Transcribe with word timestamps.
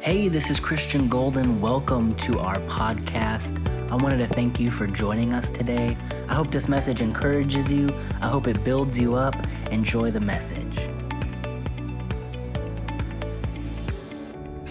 Hey, 0.00 0.28
this 0.28 0.48
is 0.48 0.60
Christian 0.60 1.08
Golden. 1.08 1.60
Welcome 1.60 2.14
to 2.18 2.38
our 2.38 2.54
podcast. 2.68 3.58
I 3.90 3.96
wanted 3.96 4.18
to 4.18 4.28
thank 4.28 4.60
you 4.60 4.70
for 4.70 4.86
joining 4.86 5.32
us 5.32 5.50
today. 5.50 5.96
I 6.28 6.34
hope 6.34 6.52
this 6.52 6.68
message 6.68 7.02
encourages 7.02 7.70
you. 7.70 7.88
I 8.20 8.28
hope 8.28 8.46
it 8.46 8.62
builds 8.62 8.98
you 8.98 9.16
up. 9.16 9.34
Enjoy 9.72 10.12
the 10.12 10.20
message. 10.20 10.78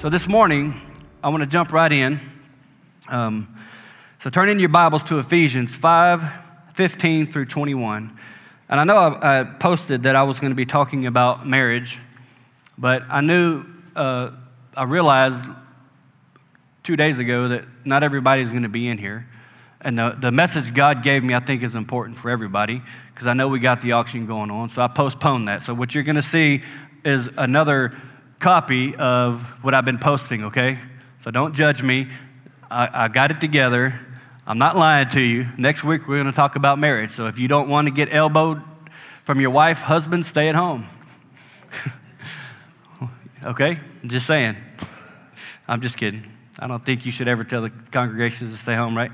So, 0.01 0.09
this 0.09 0.29
morning, 0.29 0.79
I 1.21 1.27
want 1.27 1.41
to 1.41 1.47
jump 1.47 1.73
right 1.73 1.91
in. 1.91 2.21
Um, 3.09 3.53
so, 4.23 4.29
turn 4.29 4.47
in 4.47 4.59
your 4.59 4.69
Bibles 4.69 5.03
to 5.03 5.19
Ephesians 5.19 5.75
5 5.75 6.23
15 6.75 7.33
through 7.33 7.47
21. 7.47 8.17
And 8.69 8.79
I 8.79 8.85
know 8.85 8.95
I, 8.95 9.41
I 9.41 9.43
posted 9.43 10.03
that 10.03 10.15
I 10.15 10.23
was 10.23 10.39
going 10.39 10.51
to 10.51 10.55
be 10.55 10.65
talking 10.65 11.05
about 11.05 11.45
marriage, 11.45 11.99
but 12.77 13.03
I 13.09 13.19
knew. 13.19 13.65
Uh, 13.93 14.31
I 14.77 14.83
realized 14.83 15.39
two 16.83 16.95
days 16.95 17.17
ago 17.17 17.47
that 17.47 17.65
not 17.83 18.03
everybody's 18.03 18.51
going 18.51 18.61
to 18.61 18.69
be 18.69 18.87
in 18.87 18.99
here. 18.99 19.27
And 19.81 19.97
the, 19.97 20.15
the 20.21 20.31
message 20.31 20.71
God 20.71 21.01
gave 21.01 21.23
me, 21.23 21.33
I 21.33 21.39
think, 21.39 21.63
is 21.63 21.73
important 21.73 22.19
for 22.19 22.29
everybody 22.29 22.83
because 23.11 23.25
I 23.25 23.33
know 23.33 23.47
we 23.47 23.57
got 23.57 23.81
the 23.81 23.93
auction 23.93 24.27
going 24.27 24.51
on. 24.51 24.69
So 24.69 24.83
I 24.83 24.87
postponed 24.87 25.47
that. 25.47 25.63
So 25.63 25.73
what 25.73 25.95
you're 25.95 26.03
going 26.03 26.17
to 26.17 26.21
see 26.21 26.61
is 27.03 27.27
another 27.37 27.97
copy 28.39 28.95
of 28.95 29.41
what 29.63 29.73
I've 29.73 29.83
been 29.83 29.97
posting, 29.97 30.43
okay? 30.45 30.77
So 31.23 31.31
don't 31.31 31.55
judge 31.55 31.81
me. 31.81 32.07
I, 32.69 33.05
I 33.05 33.07
got 33.07 33.31
it 33.31 33.41
together. 33.41 33.99
I'm 34.45 34.59
not 34.59 34.77
lying 34.77 35.09
to 35.09 35.21
you. 35.21 35.47
Next 35.57 35.83
week, 35.83 36.07
we're 36.07 36.17
going 36.17 36.27
to 36.27 36.31
talk 36.31 36.55
about 36.55 36.77
marriage. 36.77 37.15
So 37.15 37.25
if 37.25 37.39
you 37.39 37.47
don't 37.47 37.67
want 37.67 37.87
to 37.87 37.91
get 37.91 38.13
elbowed 38.13 38.61
from 39.25 39.41
your 39.41 39.49
wife, 39.49 39.79
husband, 39.79 40.23
stay 40.27 40.49
at 40.49 40.55
home. 40.55 40.87
okay? 43.47 43.79
I'm 44.03 44.09
just 44.09 44.27
saying. 44.27 44.55
I'm 45.67 45.81
just 45.81 45.97
kidding. 45.97 46.31
I 46.59 46.67
don't 46.67 46.85
think 46.85 47.05
you 47.05 47.11
should 47.11 47.27
ever 47.27 47.43
tell 47.43 47.61
the 47.61 47.71
congregations 47.91 48.51
to 48.51 48.57
stay 48.57 48.75
home, 48.75 48.95
right? 48.95 49.11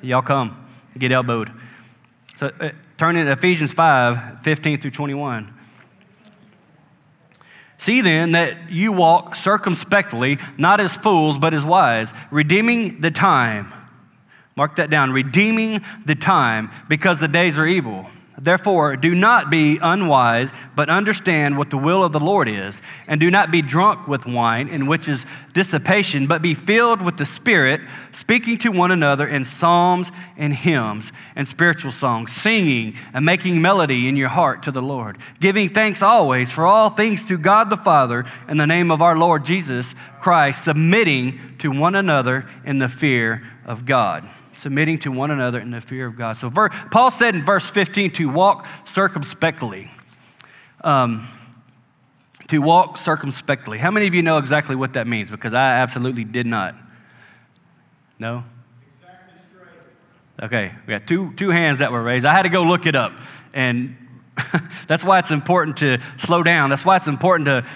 So 0.00 0.06
Y'all 0.06 0.22
come, 0.22 0.66
get 0.98 1.12
elbowed. 1.12 1.50
So 2.38 2.50
uh, 2.60 2.70
turn 2.96 3.16
to 3.16 3.30
Ephesians 3.32 3.72
5 3.72 4.42
15 4.42 4.80
through 4.80 4.90
21. 4.92 5.54
See 7.78 8.00
then 8.00 8.32
that 8.32 8.70
you 8.70 8.92
walk 8.92 9.36
circumspectly, 9.36 10.38
not 10.56 10.80
as 10.80 10.96
fools, 10.96 11.38
but 11.38 11.54
as 11.54 11.64
wise, 11.64 12.12
redeeming 12.30 13.00
the 13.00 13.10
time. 13.10 13.72
Mark 14.56 14.76
that 14.76 14.90
down, 14.90 15.12
redeeming 15.12 15.84
the 16.04 16.16
time, 16.16 16.70
because 16.88 17.20
the 17.20 17.28
days 17.28 17.56
are 17.56 17.66
evil. 17.66 18.10
Therefore, 18.40 18.96
do 18.96 19.16
not 19.16 19.50
be 19.50 19.78
unwise, 19.82 20.52
but 20.76 20.88
understand 20.88 21.58
what 21.58 21.70
the 21.70 21.76
will 21.76 22.04
of 22.04 22.12
the 22.12 22.20
Lord 22.20 22.48
is. 22.48 22.76
And 23.08 23.20
do 23.20 23.32
not 23.32 23.50
be 23.50 23.62
drunk 23.62 24.06
with 24.06 24.26
wine, 24.26 24.68
in 24.68 24.86
which 24.86 25.08
is 25.08 25.26
dissipation, 25.54 26.28
but 26.28 26.40
be 26.40 26.54
filled 26.54 27.02
with 27.02 27.16
the 27.16 27.26
Spirit, 27.26 27.80
speaking 28.12 28.56
to 28.58 28.70
one 28.70 28.92
another 28.92 29.26
in 29.26 29.44
psalms 29.44 30.12
and 30.36 30.54
hymns 30.54 31.10
and 31.34 31.48
spiritual 31.48 31.90
songs, 31.90 32.32
singing 32.32 32.96
and 33.12 33.26
making 33.26 33.60
melody 33.60 34.06
in 34.06 34.16
your 34.16 34.28
heart 34.28 34.62
to 34.64 34.70
the 34.70 34.82
Lord, 34.82 35.18
giving 35.40 35.68
thanks 35.68 36.00
always 36.00 36.52
for 36.52 36.64
all 36.64 36.90
things 36.90 37.24
to 37.24 37.38
God 37.38 37.70
the 37.70 37.76
Father 37.76 38.24
in 38.48 38.56
the 38.56 38.66
name 38.66 38.92
of 38.92 39.02
our 39.02 39.18
Lord 39.18 39.44
Jesus 39.44 39.94
Christ, 40.20 40.64
submitting 40.64 41.56
to 41.58 41.70
one 41.70 41.96
another 41.96 42.48
in 42.64 42.78
the 42.78 42.88
fear 42.88 43.42
of 43.66 43.84
God 43.84 44.28
submitting 44.58 44.98
to 45.00 45.10
one 45.10 45.30
another 45.30 45.58
in 45.58 45.70
the 45.70 45.80
fear 45.80 46.06
of 46.06 46.16
God. 46.16 46.36
So 46.38 46.50
Paul 46.50 47.10
said 47.10 47.34
in 47.34 47.44
verse 47.44 47.68
15 47.68 48.12
to 48.14 48.26
walk 48.26 48.66
circumspectly. 48.86 49.90
Um, 50.82 51.28
to 52.48 52.58
walk 52.58 52.96
circumspectly. 52.96 53.78
How 53.78 53.90
many 53.90 54.06
of 54.06 54.14
you 54.14 54.22
know 54.22 54.38
exactly 54.38 54.74
what 54.74 54.94
that 54.94 55.06
means? 55.06 55.30
Because 55.30 55.54
I 55.54 55.74
absolutely 55.74 56.24
did 56.24 56.46
not. 56.46 56.74
No? 58.18 58.44
Okay, 60.40 60.72
we 60.86 60.92
got 60.92 61.06
two, 61.06 61.32
two 61.34 61.50
hands 61.50 61.80
that 61.80 61.90
were 61.90 62.02
raised. 62.02 62.24
I 62.24 62.32
had 62.32 62.42
to 62.42 62.48
go 62.48 62.62
look 62.62 62.86
it 62.86 62.94
up. 62.94 63.12
And 63.52 63.96
that's 64.88 65.04
why 65.04 65.18
it's 65.18 65.30
important 65.30 65.78
to 65.78 65.98
slow 66.16 66.42
down. 66.42 66.70
That's 66.70 66.84
why 66.84 66.96
it's 66.96 67.08
important 67.08 67.46
to 67.46 67.66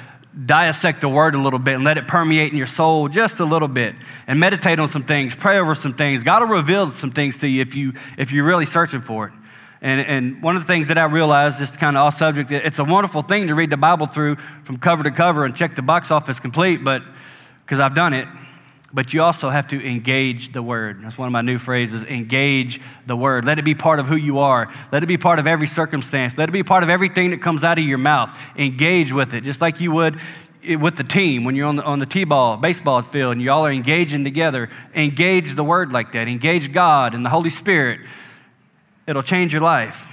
dissect 0.46 1.02
the 1.02 1.08
word 1.08 1.34
a 1.34 1.38
little 1.38 1.58
bit 1.58 1.74
and 1.74 1.84
let 1.84 1.98
it 1.98 2.08
permeate 2.08 2.50
in 2.50 2.56
your 2.56 2.66
soul 2.66 3.08
just 3.08 3.40
a 3.40 3.44
little 3.44 3.68
bit 3.68 3.94
and 4.26 4.40
meditate 4.40 4.80
on 4.80 4.90
some 4.90 5.04
things 5.04 5.34
pray 5.34 5.58
over 5.58 5.74
some 5.74 5.92
things. 5.92 6.22
God 6.22 6.40
will 6.40 6.56
reveal 6.56 6.94
some 6.94 7.10
things 7.10 7.36
to 7.38 7.48
you 7.48 7.60
if, 7.60 7.74
you, 7.74 7.92
if 8.16 8.32
you're 8.32 8.44
really 8.44 8.66
searching 8.66 9.02
for 9.02 9.26
it. 9.26 9.32
And, 9.82 10.00
and 10.00 10.42
one 10.42 10.56
of 10.56 10.62
the 10.62 10.66
things 10.66 10.88
that 10.88 10.96
i 10.96 11.04
realized 11.04 11.58
just 11.58 11.76
kind 11.78 11.96
of 11.96 12.02
off 12.04 12.16
subject 12.16 12.52
it's 12.52 12.78
a 12.78 12.84
wonderful 12.84 13.22
thing 13.22 13.48
to 13.48 13.54
read 13.56 13.68
the 13.68 13.76
bible 13.76 14.06
through 14.06 14.36
from 14.62 14.78
cover 14.78 15.02
to 15.02 15.10
cover 15.10 15.44
and 15.44 15.56
check 15.56 15.74
the 15.74 15.82
box 15.82 16.12
office 16.12 16.38
complete 16.38 16.84
but 16.84 17.02
because 17.64 17.80
i've 17.80 17.96
done 17.96 18.14
it 18.14 18.28
but 18.92 19.12
you 19.14 19.22
also 19.22 19.48
have 19.48 19.68
to 19.68 19.86
engage 19.86 20.52
the 20.52 20.62
word. 20.62 21.02
That's 21.02 21.16
one 21.16 21.26
of 21.26 21.32
my 21.32 21.40
new 21.40 21.58
phrases 21.58 22.04
engage 22.04 22.80
the 23.06 23.16
word. 23.16 23.44
Let 23.44 23.58
it 23.58 23.64
be 23.64 23.74
part 23.74 23.98
of 23.98 24.06
who 24.06 24.16
you 24.16 24.40
are. 24.40 24.72
Let 24.92 25.02
it 25.02 25.06
be 25.06 25.16
part 25.16 25.38
of 25.38 25.46
every 25.46 25.66
circumstance. 25.66 26.36
Let 26.36 26.48
it 26.48 26.52
be 26.52 26.62
part 26.62 26.82
of 26.82 26.90
everything 26.90 27.30
that 27.30 27.40
comes 27.40 27.64
out 27.64 27.78
of 27.78 27.84
your 27.84 27.98
mouth. 27.98 28.30
Engage 28.56 29.12
with 29.12 29.34
it, 29.34 29.42
just 29.42 29.60
like 29.60 29.80
you 29.80 29.92
would 29.92 30.20
with 30.78 30.96
the 30.96 31.04
team 31.04 31.44
when 31.44 31.56
you're 31.56 31.66
on 31.66 31.76
the, 31.76 31.82
on 31.82 31.98
the 31.98 32.06
t-ball 32.06 32.56
baseball 32.56 33.02
field 33.02 33.32
and 33.32 33.42
y'all 33.42 33.66
are 33.66 33.72
engaging 33.72 34.22
together 34.22 34.70
engage 34.94 35.56
the 35.56 35.64
word 35.64 35.92
like 35.92 36.12
that 36.12 36.28
engage 36.28 36.72
god 36.72 37.14
and 37.14 37.26
the 37.26 37.28
holy 37.28 37.50
spirit 37.50 37.98
it'll 39.08 39.24
change 39.24 39.52
your 39.52 39.60
life 39.60 40.06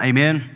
amen 0.00 0.50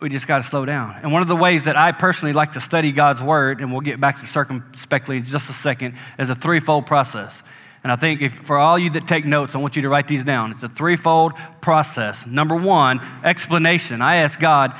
we 0.00 0.10
just 0.10 0.26
got 0.26 0.42
to 0.42 0.44
slow 0.44 0.64
down. 0.64 0.96
And 1.02 1.10
one 1.10 1.22
of 1.22 1.28
the 1.28 1.36
ways 1.36 1.64
that 1.64 1.76
I 1.76 1.92
personally 1.92 2.34
like 2.34 2.52
to 2.52 2.60
study 2.60 2.92
God's 2.92 3.22
Word, 3.22 3.60
and 3.60 3.72
we'll 3.72 3.80
get 3.80 4.00
back 4.00 4.20
to 4.20 4.26
circumspectly 4.26 5.18
in 5.18 5.24
just 5.24 5.48
a 5.48 5.54
second, 5.54 5.96
is 6.18 6.28
a 6.28 6.34
threefold 6.34 6.86
process. 6.86 7.42
And 7.82 7.92
I 7.92 7.96
think 7.96 8.20
if, 8.20 8.34
for 8.46 8.58
all 8.58 8.78
you 8.78 8.90
that 8.90 9.06
take 9.06 9.24
notes, 9.24 9.54
I 9.54 9.58
want 9.58 9.76
you 9.76 9.82
to 9.82 9.88
write 9.88 10.08
these 10.08 10.24
down. 10.24 10.52
It's 10.52 10.62
a 10.62 10.68
threefold 10.68 11.32
process. 11.60 12.26
Number 12.26 12.56
one, 12.56 13.00
explanation. 13.24 14.02
I 14.02 14.16
ask 14.16 14.38
God 14.38 14.74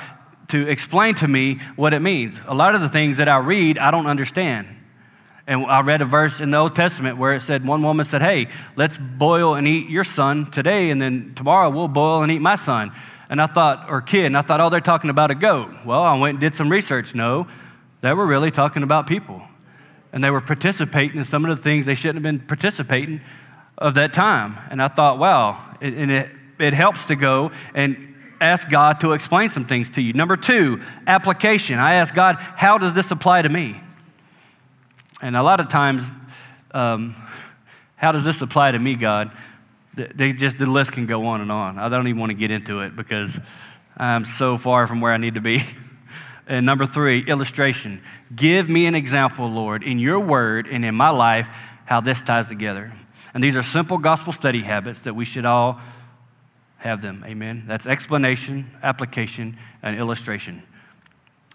to 0.48 0.68
explain 0.68 1.14
to 1.16 1.28
me 1.28 1.60
what 1.76 1.94
it 1.94 2.00
means. 2.00 2.36
A 2.46 2.54
lot 2.54 2.74
of 2.74 2.80
the 2.80 2.88
things 2.88 3.16
that 3.16 3.28
I 3.28 3.38
read, 3.38 3.78
I 3.78 3.90
don't 3.90 4.06
understand. 4.06 4.68
And 5.46 5.64
I 5.66 5.80
read 5.80 6.02
a 6.02 6.04
verse 6.04 6.40
in 6.40 6.50
the 6.50 6.56
Old 6.56 6.74
Testament 6.74 7.16
where 7.16 7.32
it 7.32 7.42
said, 7.42 7.64
one 7.64 7.82
woman 7.82 8.04
said, 8.04 8.20
Hey, 8.20 8.48
let's 8.74 8.96
boil 8.98 9.54
and 9.54 9.66
eat 9.66 9.88
your 9.88 10.04
son 10.04 10.50
today, 10.50 10.90
and 10.90 11.00
then 11.00 11.32
tomorrow 11.36 11.70
we'll 11.70 11.88
boil 11.88 12.22
and 12.22 12.32
eat 12.32 12.40
my 12.40 12.56
son. 12.56 12.92
And 13.28 13.40
I 13.40 13.46
thought, 13.46 13.90
or 13.90 14.00
kid, 14.00 14.26
and 14.26 14.36
I 14.36 14.42
thought, 14.42 14.60
oh, 14.60 14.70
they're 14.70 14.80
talking 14.80 15.10
about 15.10 15.30
a 15.30 15.34
goat. 15.34 15.70
Well, 15.84 16.02
I 16.02 16.16
went 16.16 16.34
and 16.34 16.40
did 16.40 16.54
some 16.54 16.70
research. 16.70 17.14
No, 17.14 17.46
they 18.00 18.12
were 18.12 18.26
really 18.26 18.50
talking 18.50 18.82
about 18.82 19.06
people. 19.06 19.42
And 20.12 20.22
they 20.22 20.30
were 20.30 20.40
participating 20.40 21.18
in 21.18 21.24
some 21.24 21.44
of 21.44 21.56
the 21.56 21.62
things 21.62 21.86
they 21.86 21.94
shouldn't 21.94 22.16
have 22.16 22.22
been 22.22 22.46
participating 22.46 23.20
of 23.76 23.94
that 23.94 24.12
time. 24.12 24.56
And 24.70 24.80
I 24.80 24.88
thought, 24.88 25.18
wow, 25.18 25.76
and 25.80 26.10
it, 26.10 26.30
it 26.58 26.72
helps 26.72 27.04
to 27.06 27.16
go 27.16 27.50
and 27.74 28.14
ask 28.40 28.68
God 28.68 29.00
to 29.00 29.12
explain 29.12 29.50
some 29.50 29.66
things 29.66 29.90
to 29.90 30.02
you. 30.02 30.12
Number 30.12 30.36
two, 30.36 30.80
application. 31.06 31.78
I 31.78 31.94
ask 31.94 32.14
God, 32.14 32.36
how 32.36 32.78
does 32.78 32.94
this 32.94 33.10
apply 33.10 33.42
to 33.42 33.48
me? 33.48 33.80
And 35.20 35.36
a 35.36 35.42
lot 35.42 35.60
of 35.60 35.68
times, 35.68 36.04
um, 36.72 37.16
how 37.96 38.12
does 38.12 38.24
this 38.24 38.40
apply 38.40 38.72
to 38.72 38.78
me, 38.78 38.94
God? 38.94 39.30
They 39.96 40.32
just 40.32 40.58
the 40.58 40.66
list 40.66 40.92
can 40.92 41.06
go 41.06 41.26
on 41.26 41.40
and 41.40 41.50
on. 41.50 41.78
I 41.78 41.88
don't 41.88 42.06
even 42.06 42.20
want 42.20 42.30
to 42.30 42.36
get 42.36 42.50
into 42.50 42.80
it 42.80 42.94
because 42.94 43.36
I'm 43.96 44.24
so 44.24 44.58
far 44.58 44.86
from 44.86 45.00
where 45.00 45.12
I 45.12 45.16
need 45.16 45.34
to 45.34 45.40
be. 45.40 45.64
and 46.46 46.66
number 46.66 46.86
three, 46.86 47.26
illustration. 47.26 48.02
Give 48.34 48.68
me 48.68 48.86
an 48.86 48.94
example, 48.94 49.50
Lord, 49.50 49.82
in 49.82 49.98
your 49.98 50.20
word 50.20 50.66
and 50.66 50.84
in 50.84 50.94
my 50.94 51.10
life, 51.10 51.48
how 51.86 52.00
this 52.00 52.20
ties 52.20 52.46
together. 52.46 52.92
And 53.32 53.42
these 53.42 53.56
are 53.56 53.62
simple 53.62 53.98
gospel 53.98 54.32
study 54.32 54.62
habits 54.62 55.00
that 55.00 55.14
we 55.14 55.24
should 55.24 55.44
all 55.44 55.80
have 56.76 57.00
them. 57.00 57.24
Amen. 57.26 57.64
That's 57.66 57.86
explanation, 57.86 58.70
application, 58.82 59.58
and 59.82 59.98
illustration. 59.98 60.62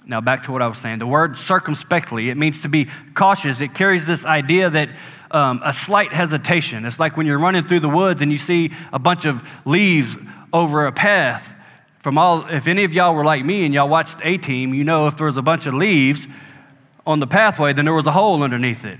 Now, 0.05 0.19
back 0.19 0.43
to 0.43 0.51
what 0.51 0.61
I 0.61 0.67
was 0.67 0.79
saying. 0.79 0.99
The 0.99 1.07
word 1.07 1.37
circumspectly, 1.37 2.29
it 2.29 2.37
means 2.37 2.61
to 2.61 2.69
be 2.69 2.87
cautious. 3.13 3.61
It 3.61 3.75
carries 3.75 4.05
this 4.05 4.25
idea 4.25 4.69
that 4.69 4.89
um, 5.29 5.61
a 5.63 5.71
slight 5.71 6.11
hesitation. 6.11 6.85
It's 6.85 6.99
like 6.99 7.15
when 7.17 7.27
you're 7.27 7.39
running 7.39 7.67
through 7.67 7.81
the 7.81 7.89
woods 7.89 8.21
and 8.21 8.31
you 8.31 8.37
see 8.37 8.71
a 8.91 8.99
bunch 8.99 9.25
of 9.25 9.41
leaves 9.63 10.15
over 10.51 10.87
a 10.87 10.91
path. 10.91 11.47
From 11.99 12.17
all, 12.17 12.47
if 12.47 12.67
any 12.67 12.83
of 12.83 12.93
y'all 12.93 13.13
were 13.13 13.23
like 13.23 13.45
me 13.45 13.63
and 13.63 13.73
y'all 13.73 13.87
watched 13.87 14.17
A 14.23 14.37
Team, 14.37 14.73
you 14.73 14.83
know 14.83 15.07
if 15.07 15.17
there 15.17 15.27
was 15.27 15.37
a 15.37 15.41
bunch 15.41 15.67
of 15.67 15.75
leaves 15.75 16.25
on 17.05 17.19
the 17.19 17.27
pathway, 17.27 17.73
then 17.73 17.85
there 17.85 17.93
was 17.93 18.07
a 18.07 18.11
hole 18.11 18.41
underneath 18.41 18.85
it, 18.85 18.99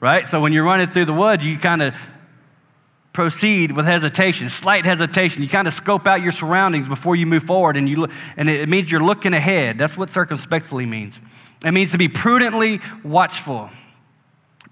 right? 0.00 0.26
So 0.26 0.40
when 0.40 0.52
you're 0.52 0.64
running 0.64 0.90
through 0.90 1.04
the 1.04 1.12
woods, 1.12 1.44
you 1.44 1.58
kind 1.58 1.80
of 1.80 1.94
proceed 3.12 3.72
with 3.72 3.86
hesitation, 3.86 4.48
slight 4.48 4.84
hesitation. 4.84 5.42
You 5.42 5.48
kind 5.48 5.66
of 5.66 5.74
scope 5.74 6.06
out 6.06 6.22
your 6.22 6.32
surroundings 6.32 6.86
before 6.86 7.16
you 7.16 7.26
move 7.26 7.42
forward, 7.44 7.76
and, 7.76 7.88
you, 7.88 7.96
look, 7.96 8.10
and 8.36 8.48
it 8.48 8.68
means 8.68 8.90
you're 8.90 9.02
looking 9.02 9.34
ahead. 9.34 9.78
That's 9.78 9.96
what 9.96 10.12
circumspectly 10.12 10.86
means. 10.86 11.18
It 11.64 11.72
means 11.72 11.90
to 11.92 11.98
be 11.98 12.08
prudently 12.08 12.80
watchful. 13.04 13.70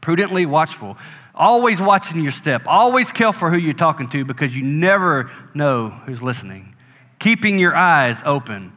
Prudently 0.01 0.47
watchful. 0.47 0.97
Always 1.35 1.81
watching 1.81 2.23
your 2.23 2.33
step. 2.33 2.63
Always 2.67 3.13
careful 3.13 3.51
who 3.51 3.59
you're 3.59 3.73
talking 3.73 4.09
to 4.11 4.25
because 4.25 4.55
you 4.55 4.63
never 4.63 5.31
know 5.55 5.91
who's 5.91 6.23
listening. 6.23 6.75
Keeping 7.19 7.59
your 7.59 7.77
eyes 7.77 8.21
open. 8.25 8.73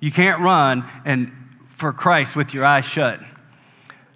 You 0.00 0.10
can't 0.10 0.40
run 0.42 0.88
and 1.04 1.32
for 1.76 1.92
Christ 1.92 2.36
with 2.36 2.54
your 2.54 2.64
eyes 2.64 2.84
shut. 2.84 3.20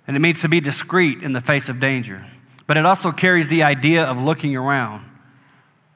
and 0.06 0.16
it 0.16 0.20
means 0.20 0.40
to 0.40 0.48
be 0.48 0.60
discreet 0.60 1.22
in 1.22 1.32
the 1.32 1.40
face 1.40 1.68
of 1.68 1.80
danger. 1.80 2.24
But 2.68 2.76
it 2.76 2.86
also 2.86 3.10
carries 3.10 3.48
the 3.48 3.64
idea 3.64 4.04
of 4.04 4.18
looking 4.18 4.54
around, 4.54 5.04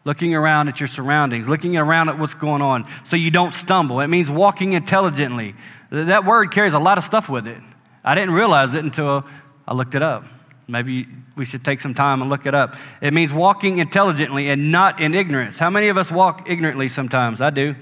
looking 0.05 0.35
around 0.35 0.69
at 0.69 0.81
your 0.81 0.87
surroundings, 0.89 1.47
looking 1.47 1.77
around 1.77 2.09
at 2.09 2.19
what's 2.19 2.35
going 2.35 2.63
on 2.63 2.89
so 3.05 3.15
you 3.15 3.31
don't 3.31 3.55
stumble. 3.55 4.01
It 4.01 4.09
means 4.09 4.31
walking 4.31 4.73
intelligently. 4.73 5.55
That 5.91 6.25
word 6.25 6.51
carries 6.51 6.73
a 6.73 6.79
lot 6.79 6.97
of 6.97 7.05
stuff 7.05 7.29
with 7.29 7.47
it. 7.47 7.59
I 8.03 8.15
didn't 8.15 8.33
realize 8.33 8.73
it 8.73 8.83
until 8.83 9.25
I 9.69 9.75
looked 9.75 9.95
it 9.95 10.03
up. 10.03 10.25
Maybe 10.67 11.07
we 11.37 11.45
should 11.45 11.63
take 11.63 11.83
some 11.83 11.95
time 11.95 12.23
and 12.23 12.31
look 12.31 12.47
it 12.47 12.55
up. 12.55 12.77
It 13.03 13.13
means 13.13 13.35
walking 13.35 13.77
intelligently 13.77 14.49
and 14.49 14.73
not 14.73 14.99
in 14.99 15.13
ignorance. 15.13 15.59
How 15.59 15.69
many 15.69 15.89
of 15.89 15.99
us 15.99 16.11
walk 16.11 16.49
ignorantly 16.49 16.89
sometimes? 16.89 17.43
I 17.43 17.51
do. 17.51 17.77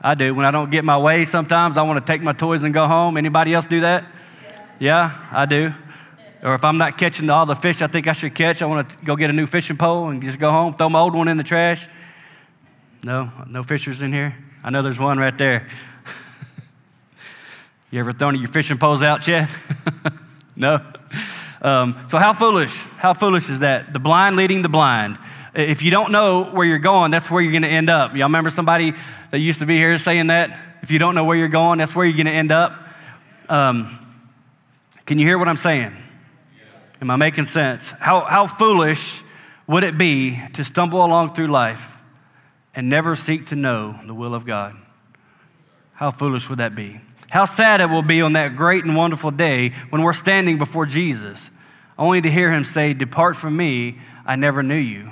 I 0.00 0.14
do. 0.14 0.34
When 0.34 0.46
I 0.46 0.50
don't 0.50 0.70
get 0.70 0.82
my 0.82 0.96
way 0.96 1.26
sometimes, 1.26 1.76
I 1.76 1.82
want 1.82 2.04
to 2.04 2.10
take 2.10 2.22
my 2.22 2.32
toys 2.32 2.62
and 2.62 2.72
go 2.72 2.86
home. 2.86 3.18
Anybody 3.18 3.52
else 3.52 3.66
do 3.66 3.80
that? 3.80 4.06
Yeah, 4.78 5.28
I 5.30 5.44
do. 5.44 5.74
Or 6.46 6.54
if 6.54 6.62
I'm 6.62 6.78
not 6.78 6.96
catching 6.96 7.28
all 7.28 7.44
the 7.44 7.56
fish 7.56 7.82
I 7.82 7.88
think 7.88 8.06
I 8.06 8.12
should 8.12 8.32
catch, 8.32 8.62
I 8.62 8.66
want 8.66 8.88
to 8.88 9.04
go 9.04 9.16
get 9.16 9.30
a 9.30 9.32
new 9.32 9.48
fishing 9.48 9.76
pole 9.76 10.10
and 10.10 10.22
just 10.22 10.38
go 10.38 10.52
home, 10.52 10.76
throw 10.76 10.88
my 10.88 11.00
old 11.00 11.12
one 11.12 11.26
in 11.26 11.36
the 11.36 11.42
trash. 11.42 11.88
No, 13.02 13.32
no 13.48 13.64
fishers 13.64 14.00
in 14.00 14.12
here. 14.12 14.32
I 14.62 14.70
know 14.70 14.80
there's 14.80 14.98
one 14.98 15.18
right 15.18 15.36
there. 15.36 15.68
you 17.90 17.98
ever 17.98 18.12
thrown 18.12 18.36
your 18.36 18.48
fishing 18.48 18.78
poles 18.78 19.02
out, 19.02 19.22
Chad? 19.22 19.50
no. 20.56 20.80
Um, 21.62 22.06
so 22.12 22.16
how 22.16 22.32
foolish? 22.32 22.72
How 22.96 23.12
foolish 23.12 23.50
is 23.50 23.58
that? 23.58 23.92
The 23.92 23.98
blind 23.98 24.36
leading 24.36 24.62
the 24.62 24.68
blind. 24.68 25.18
If 25.52 25.82
you 25.82 25.90
don't 25.90 26.12
know 26.12 26.44
where 26.44 26.64
you're 26.64 26.78
going, 26.78 27.10
that's 27.10 27.28
where 27.28 27.42
you're 27.42 27.50
going 27.50 27.62
to 27.62 27.68
end 27.68 27.90
up. 27.90 28.12
Y'all 28.12 28.28
remember 28.28 28.50
somebody 28.50 28.92
that 29.32 29.40
used 29.40 29.58
to 29.58 29.66
be 29.66 29.76
here 29.76 29.98
saying 29.98 30.28
that? 30.28 30.60
If 30.84 30.92
you 30.92 31.00
don't 31.00 31.16
know 31.16 31.24
where 31.24 31.36
you're 31.36 31.48
going, 31.48 31.80
that's 31.80 31.96
where 31.96 32.06
you're 32.06 32.16
going 32.16 32.26
to 32.26 32.32
end 32.32 32.52
up. 32.52 32.72
Um, 33.48 33.98
can 35.06 35.18
you 35.18 35.26
hear 35.26 35.38
what 35.38 35.48
I'm 35.48 35.56
saying? 35.56 36.04
Am 37.00 37.10
I 37.10 37.16
making 37.16 37.46
sense? 37.46 37.88
How, 37.98 38.22
how 38.22 38.46
foolish 38.46 39.22
would 39.66 39.84
it 39.84 39.98
be 39.98 40.40
to 40.54 40.64
stumble 40.64 41.04
along 41.04 41.34
through 41.34 41.48
life 41.48 41.80
and 42.74 42.88
never 42.88 43.16
seek 43.16 43.48
to 43.48 43.56
know 43.56 43.98
the 44.06 44.14
will 44.14 44.34
of 44.34 44.46
God? 44.46 44.76
How 45.92 46.10
foolish 46.10 46.48
would 46.48 46.58
that 46.58 46.74
be? 46.74 47.00
How 47.28 47.44
sad 47.44 47.80
it 47.80 47.90
will 47.90 48.02
be 48.02 48.22
on 48.22 48.34
that 48.34 48.56
great 48.56 48.84
and 48.84 48.96
wonderful 48.96 49.30
day 49.30 49.70
when 49.90 50.02
we're 50.02 50.12
standing 50.12 50.58
before 50.58 50.86
Jesus, 50.86 51.50
only 51.98 52.20
to 52.20 52.30
hear 52.30 52.50
him 52.50 52.64
say, 52.64 52.94
Depart 52.94 53.36
from 53.36 53.56
me, 53.56 53.98
I 54.24 54.36
never 54.36 54.62
knew 54.62 54.76
you. 54.76 55.10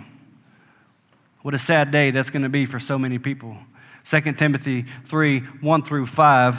What 1.42 1.54
a 1.54 1.58
sad 1.58 1.90
day 1.90 2.10
that's 2.10 2.30
going 2.30 2.42
to 2.42 2.48
be 2.48 2.66
for 2.66 2.78
so 2.78 2.98
many 2.98 3.18
people. 3.18 3.56
2 4.06 4.32
Timothy 4.32 4.86
3 5.08 5.40
1 5.40 5.82
through 5.84 6.06
5 6.06 6.56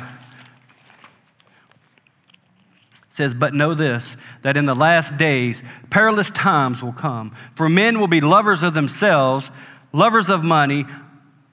says, 3.16 3.34
But 3.34 3.54
know 3.54 3.74
this, 3.74 4.16
that 4.44 4.58
in 4.58 4.66
the 4.66 4.76
last 4.76 5.16
days 5.18 5.64
perilous 5.90 6.30
times 6.30 6.82
will 6.82 6.94
come. 6.94 7.36
For 7.56 7.70
men 7.70 8.00
will 8.00 8.08
be 8.08 8.22
lovers 8.22 8.62
of 8.62 8.74
themselves, 8.74 9.50
lovers 9.94 10.30
of 10.30 10.44
money, 10.44 10.86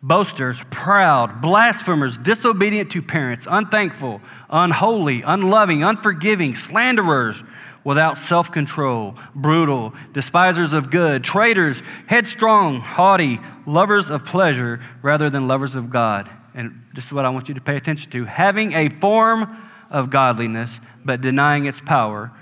boasters, 0.02 0.58
proud, 0.70 1.40
blasphemers, 1.40 2.18
disobedient 2.18 2.90
to 2.92 3.02
parents, 3.02 3.46
unthankful, 3.48 4.20
unholy, 4.50 5.22
unloving, 5.22 5.84
unforgiving, 5.84 6.54
slanderers, 6.54 7.42
without 7.84 8.18
self 8.18 8.50
control, 8.50 9.16
brutal, 9.34 9.92
despisers 10.12 10.72
of 10.72 10.90
good, 10.90 11.22
traitors, 11.24 11.82
headstrong, 12.06 12.80
haughty, 12.80 13.40
lovers 13.66 14.10
of 14.10 14.24
pleasure 14.24 14.80
rather 15.02 15.30
than 15.30 15.48
lovers 15.48 15.74
of 15.74 15.90
God. 15.90 16.28
And 16.54 16.84
this 16.94 17.06
is 17.06 17.12
what 17.12 17.24
I 17.24 17.30
want 17.30 17.48
you 17.48 17.54
to 17.54 17.60
pay 17.60 17.76
attention 17.76 18.10
to 18.12 18.24
having 18.24 18.72
a 18.74 18.88
form 19.00 19.56
of 19.92 20.10
godliness, 20.10 20.80
but 21.04 21.20
denying 21.20 21.66
its 21.66 21.80
power. 21.80 22.32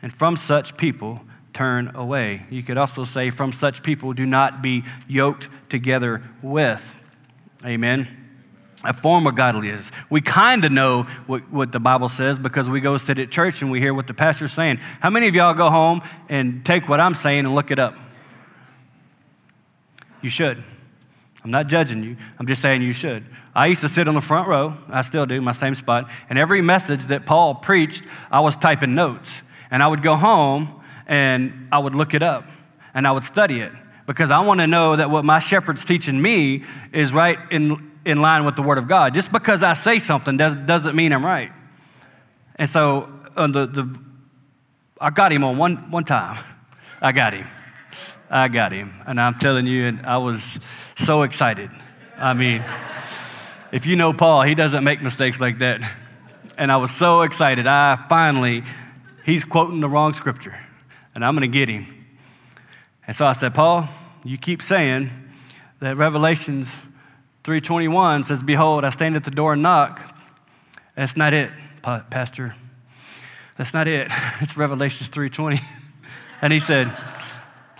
And 0.00 0.14
from 0.14 0.36
such 0.36 0.76
people, 0.76 1.20
turn 1.52 1.96
away. 1.96 2.46
You 2.48 2.62
could 2.62 2.78
also 2.78 3.04
say, 3.04 3.30
from 3.30 3.52
such 3.52 3.82
people, 3.82 4.12
do 4.12 4.24
not 4.24 4.62
be 4.62 4.84
yoked 5.08 5.48
together 5.68 6.22
with. 6.42 6.82
Amen. 7.64 8.06
A 8.84 8.94
form 8.94 9.26
of 9.26 9.34
godliness. 9.34 9.90
We 10.10 10.20
kind 10.20 10.64
of 10.64 10.70
know 10.70 11.04
what, 11.26 11.50
what 11.50 11.72
the 11.72 11.80
Bible 11.80 12.08
says 12.08 12.38
because 12.38 12.70
we 12.70 12.80
go 12.80 12.98
sit 12.98 13.18
at 13.18 13.30
church 13.30 13.62
and 13.62 13.70
we 13.70 13.80
hear 13.80 13.92
what 13.92 14.06
the 14.06 14.14
pastor's 14.14 14.52
saying. 14.52 14.76
How 15.00 15.10
many 15.10 15.28
of 15.28 15.34
y'all 15.34 15.54
go 15.54 15.70
home 15.70 16.02
and 16.28 16.64
take 16.64 16.88
what 16.88 17.00
I'm 17.00 17.14
saying 17.14 17.40
and 17.40 17.54
look 17.54 17.70
it 17.70 17.78
up? 17.78 17.94
You 20.22 20.30
should. 20.30 20.62
I'm 21.42 21.50
not 21.50 21.68
judging 21.68 22.02
you. 22.02 22.16
I'm 22.38 22.46
just 22.46 22.60
saying 22.60 22.82
you 22.82 22.92
should. 22.92 23.24
I 23.56 23.68
used 23.68 23.80
to 23.80 23.88
sit 23.88 24.06
on 24.06 24.14
the 24.14 24.20
front 24.20 24.48
row. 24.48 24.76
I 24.90 25.00
still 25.00 25.24
do, 25.24 25.40
my 25.40 25.52
same 25.52 25.74
spot. 25.74 26.10
And 26.28 26.38
every 26.38 26.60
message 26.60 27.06
that 27.06 27.24
Paul 27.24 27.54
preached, 27.54 28.02
I 28.30 28.40
was 28.40 28.54
typing 28.54 28.94
notes. 28.94 29.30
And 29.70 29.82
I 29.82 29.86
would 29.86 30.02
go 30.02 30.14
home 30.14 30.82
and 31.06 31.68
I 31.72 31.78
would 31.78 31.94
look 31.94 32.12
it 32.12 32.22
up 32.22 32.44
and 32.92 33.06
I 33.06 33.12
would 33.12 33.24
study 33.24 33.60
it 33.60 33.72
because 34.06 34.30
I 34.30 34.40
want 34.40 34.60
to 34.60 34.66
know 34.66 34.96
that 34.96 35.10
what 35.10 35.24
my 35.24 35.38
shepherd's 35.38 35.86
teaching 35.86 36.20
me 36.20 36.64
is 36.92 37.14
right 37.14 37.38
in, 37.50 37.92
in 38.04 38.20
line 38.20 38.44
with 38.44 38.56
the 38.56 38.62
Word 38.62 38.76
of 38.76 38.88
God. 38.88 39.14
Just 39.14 39.32
because 39.32 39.62
I 39.62 39.72
say 39.72 40.00
something 40.00 40.36
does, 40.36 40.54
doesn't 40.66 40.94
mean 40.94 41.14
I'm 41.14 41.24
right. 41.24 41.50
And 42.56 42.68
so 42.68 43.08
the, 43.36 43.66
the, 43.66 43.98
I 45.00 45.08
got 45.08 45.32
him 45.32 45.44
on 45.44 45.56
one, 45.56 45.90
one 45.90 46.04
time. 46.04 46.44
I 47.00 47.12
got 47.12 47.32
him. 47.32 47.46
I 48.28 48.48
got 48.48 48.70
him. 48.72 48.92
And 49.06 49.18
I'm 49.18 49.38
telling 49.38 49.64
you, 49.64 49.86
and 49.86 50.04
I 50.04 50.18
was 50.18 50.44
so 50.98 51.22
excited. 51.22 51.70
I 52.18 52.34
mean, 52.34 52.62
if 53.72 53.86
you 53.86 53.96
know 53.96 54.12
Paul, 54.12 54.42
he 54.42 54.54
doesn't 54.54 54.84
make 54.84 55.02
mistakes 55.02 55.40
like 55.40 55.58
that. 55.58 55.80
And 56.58 56.72
I 56.72 56.76
was 56.76 56.90
so 56.90 57.22
excited. 57.22 57.66
I 57.66 57.98
finally, 58.08 58.62
he's 59.24 59.44
quoting 59.44 59.80
the 59.80 59.88
wrong 59.88 60.14
scripture 60.14 60.58
and 61.16 61.24
I'm 61.24 61.34
going 61.34 61.50
to 61.50 61.58
get 61.58 61.68
him. 61.68 61.86
And 63.06 63.16
so 63.16 63.26
I 63.26 63.32
said, 63.32 63.54
Paul, 63.54 63.88
you 64.22 64.36
keep 64.36 64.62
saying 64.62 65.10
that 65.80 65.96
Revelations 65.96 66.68
3:21 67.42 68.26
says, 68.26 68.42
"Behold, 68.42 68.84
I 68.84 68.90
stand 68.90 69.16
at 69.16 69.24
the 69.24 69.30
door 69.30 69.54
and 69.54 69.62
knock." 69.62 70.00
That's 70.94 71.16
not 71.16 71.32
it, 71.32 71.50
Pastor. 71.82 72.54
That's 73.56 73.72
not 73.72 73.88
it. 73.88 74.10
It's 74.40 74.56
Revelations 74.56 75.08
3:20. 75.08 75.60
And 76.42 76.52
he 76.52 76.60
said, 76.60 76.88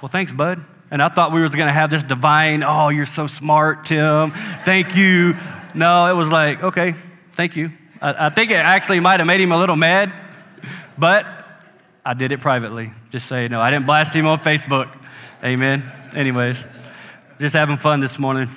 "Well, 0.01 0.09
thanks, 0.09 0.33
bud." 0.33 0.65
And 0.91 1.03
I 1.03 1.09
thought 1.11 1.31
we 1.31 1.41
were 1.41 1.49
going 1.51 1.67
to 1.67 1.75
have 1.75 1.91
this 1.91 2.03
divine, 2.03 2.63
"Oh, 2.63 2.89
you're 2.89 3.05
so 3.05 3.27
smart, 3.27 3.85
Tim. 3.85 4.33
Thank 4.65 4.97
you." 4.97 5.37
No, 5.77 6.07
it 6.07 6.15
was 6.15 6.31
like, 6.31 6.63
"Okay, 6.63 6.95
thank 7.35 7.55
you." 7.55 7.71
I, 8.01 8.27
I 8.27 8.31
think 8.31 8.51
it 8.51 8.55
actually 8.55 9.01
might 9.01 9.21
have 9.21 9.27
made 9.27 9.41
him 9.41 9.53
a 9.53 9.59
little 9.59 9.77
mad, 9.77 10.13
but 10.99 11.27
I 12.05 12.15
did 12.15 12.33
it 12.33 12.41
privately, 12.41 12.93
just 13.13 13.31
you 13.31 13.49
know. 13.49 13.61
I 13.61 13.71
didn't 13.71 13.87
blast 13.87 14.13
him 14.13 14.27
on 14.27 14.39
Facebook. 14.41 14.91
Amen. 15.45 15.93
Anyways, 16.15 16.57
just 17.39 17.55
having 17.55 17.77
fun 17.77 18.01
this 18.01 18.19
morning. 18.19 18.49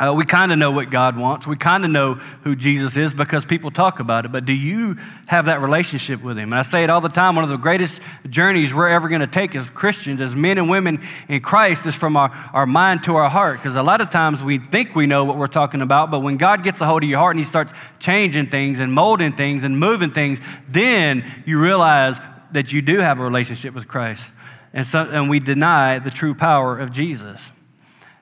Uh, 0.00 0.14
we 0.14 0.24
kind 0.24 0.50
of 0.50 0.56
know 0.56 0.70
what 0.70 0.88
God 0.88 1.14
wants. 1.14 1.46
We 1.46 1.56
kind 1.56 1.84
of 1.84 1.90
know 1.90 2.14
who 2.42 2.56
Jesus 2.56 2.96
is 2.96 3.12
because 3.12 3.44
people 3.44 3.70
talk 3.70 4.00
about 4.00 4.24
it. 4.24 4.32
But 4.32 4.46
do 4.46 4.54
you 4.54 4.96
have 5.26 5.44
that 5.44 5.60
relationship 5.60 6.22
with 6.22 6.38
Him? 6.38 6.54
And 6.54 6.58
I 6.58 6.62
say 6.62 6.84
it 6.84 6.88
all 6.88 7.02
the 7.02 7.10
time 7.10 7.34
one 7.36 7.44
of 7.44 7.50
the 7.50 7.58
greatest 7.58 8.00
journeys 8.30 8.72
we're 8.72 8.88
ever 8.88 9.10
going 9.10 9.20
to 9.20 9.26
take 9.26 9.54
as 9.54 9.68
Christians, 9.68 10.22
as 10.22 10.34
men 10.34 10.56
and 10.56 10.70
women 10.70 11.06
in 11.28 11.40
Christ, 11.40 11.84
is 11.84 11.94
from 11.94 12.16
our, 12.16 12.30
our 12.54 12.64
mind 12.64 13.04
to 13.04 13.16
our 13.16 13.28
heart. 13.28 13.58
Because 13.58 13.76
a 13.76 13.82
lot 13.82 14.00
of 14.00 14.08
times 14.08 14.42
we 14.42 14.58
think 14.58 14.94
we 14.94 15.06
know 15.06 15.24
what 15.24 15.36
we're 15.36 15.46
talking 15.46 15.82
about, 15.82 16.10
but 16.10 16.20
when 16.20 16.38
God 16.38 16.64
gets 16.64 16.80
a 16.80 16.86
hold 16.86 17.02
of 17.02 17.08
your 17.10 17.18
heart 17.18 17.36
and 17.36 17.44
He 17.44 17.48
starts 17.48 17.74
changing 17.98 18.48
things 18.48 18.80
and 18.80 18.90
molding 18.90 19.36
things 19.36 19.64
and 19.64 19.78
moving 19.78 20.12
things, 20.12 20.38
then 20.66 21.42
you 21.44 21.58
realize 21.58 22.16
that 22.52 22.72
you 22.72 22.80
do 22.80 23.00
have 23.00 23.20
a 23.20 23.22
relationship 23.22 23.74
with 23.74 23.86
Christ. 23.86 24.24
And, 24.72 24.86
so, 24.86 25.00
and 25.00 25.28
we 25.28 25.40
deny 25.40 25.98
the 25.98 26.10
true 26.10 26.34
power 26.34 26.78
of 26.78 26.90
Jesus. 26.90 27.38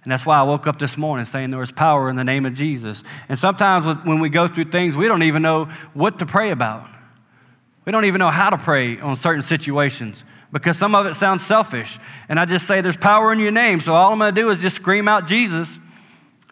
And 0.03 0.13
that's 0.13 0.25
why 0.25 0.39
I 0.39 0.43
woke 0.43 0.67
up 0.67 0.79
this 0.79 0.97
morning 0.97 1.27
saying 1.27 1.51
there 1.51 1.59
was 1.59 1.73
power 1.73 2.09
in 2.09 2.17
the 2.17 2.25
name 2.25 2.47
of 2.47 2.55
Jesus. 2.55 3.03
And 3.29 3.39
sometimes 3.39 4.05
when 4.07 4.21
we 4.21 4.29
go 4.29 4.49
through 4.49 4.71
things, 4.71 4.97
we 4.97 5.09
don't 5.09 5.25
even 5.25 5.43
know 5.43 5.67
what 5.93 6.21
to 6.21 6.27
pray 6.27 6.51
about. 6.51 6.89
We 7.85 7.93
don't 7.93 8.05
even 8.05 8.19
know 8.19 8.31
how 8.31 8.51
to 8.51 8.59
pray 8.59 9.01
on 9.01 9.19
certain 9.19 9.43
situations 9.43 10.23
because 10.53 10.79
some 10.79 10.95
of 10.95 11.07
it 11.07 11.15
sounds 11.15 11.45
selfish. 11.45 11.99
And 12.29 12.39
I 12.39 12.45
just 12.45 12.67
say 12.67 12.81
there's 12.81 12.97
power 12.97 13.33
in 13.33 13.39
your 13.39 13.51
name. 13.51 13.81
So 13.81 13.95
all 13.95 14.13
I'm 14.13 14.19
going 14.19 14.35
to 14.35 14.41
do 14.41 14.51
is 14.51 14.61
just 14.61 14.77
scream 14.77 15.09
out 15.09 15.27
Jesus. 15.27 15.69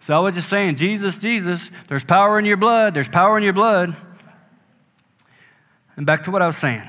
So 0.06 0.14
I 0.14 0.18
was 0.18 0.34
just 0.34 0.48
saying, 0.48 0.76
Jesus, 0.76 1.16
Jesus, 1.18 1.70
there's 1.88 2.04
power 2.04 2.38
in 2.38 2.44
your 2.44 2.56
blood. 2.56 2.94
There's 2.94 3.08
power 3.08 3.36
in 3.38 3.44
your 3.44 3.52
blood. 3.52 3.96
And 5.96 6.04
back 6.04 6.24
to 6.24 6.30
what 6.30 6.42
I 6.42 6.46
was 6.46 6.56
saying. 6.58 6.82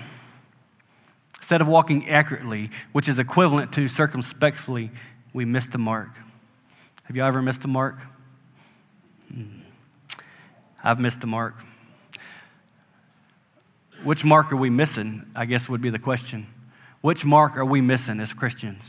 Instead 1.38 1.62
of 1.62 1.68
walking 1.68 2.10
accurately, 2.10 2.72
which 2.92 3.08
is 3.08 3.20
equivalent 3.20 3.72
to 3.74 3.88
circumspectly, 3.88 4.92
we 5.34 5.46
miss 5.46 5.68
the 5.68 5.78
mark. 5.78 6.10
Have 7.08 7.16
you 7.16 7.24
ever 7.24 7.42
missed 7.42 7.62
the 7.62 7.70
mark? 7.70 7.96
Hmm. 9.34 9.62
I've 10.84 11.00
missed 11.00 11.22
the 11.22 11.28
mark. 11.28 11.56
Which 14.04 14.26
mark 14.26 14.52
are 14.52 14.58
we 14.58 14.70
missing? 14.70 15.26
I 15.36 15.46
guess 15.46 15.70
would 15.70 15.82
be 15.82 15.90
the 15.90 16.00
question. 16.00 16.48
Which 17.02 17.24
mark 17.24 17.58
are 17.58 17.66
we 17.66 17.80
missing 17.80 18.20
as 18.20 18.34
Christians? 18.34 18.84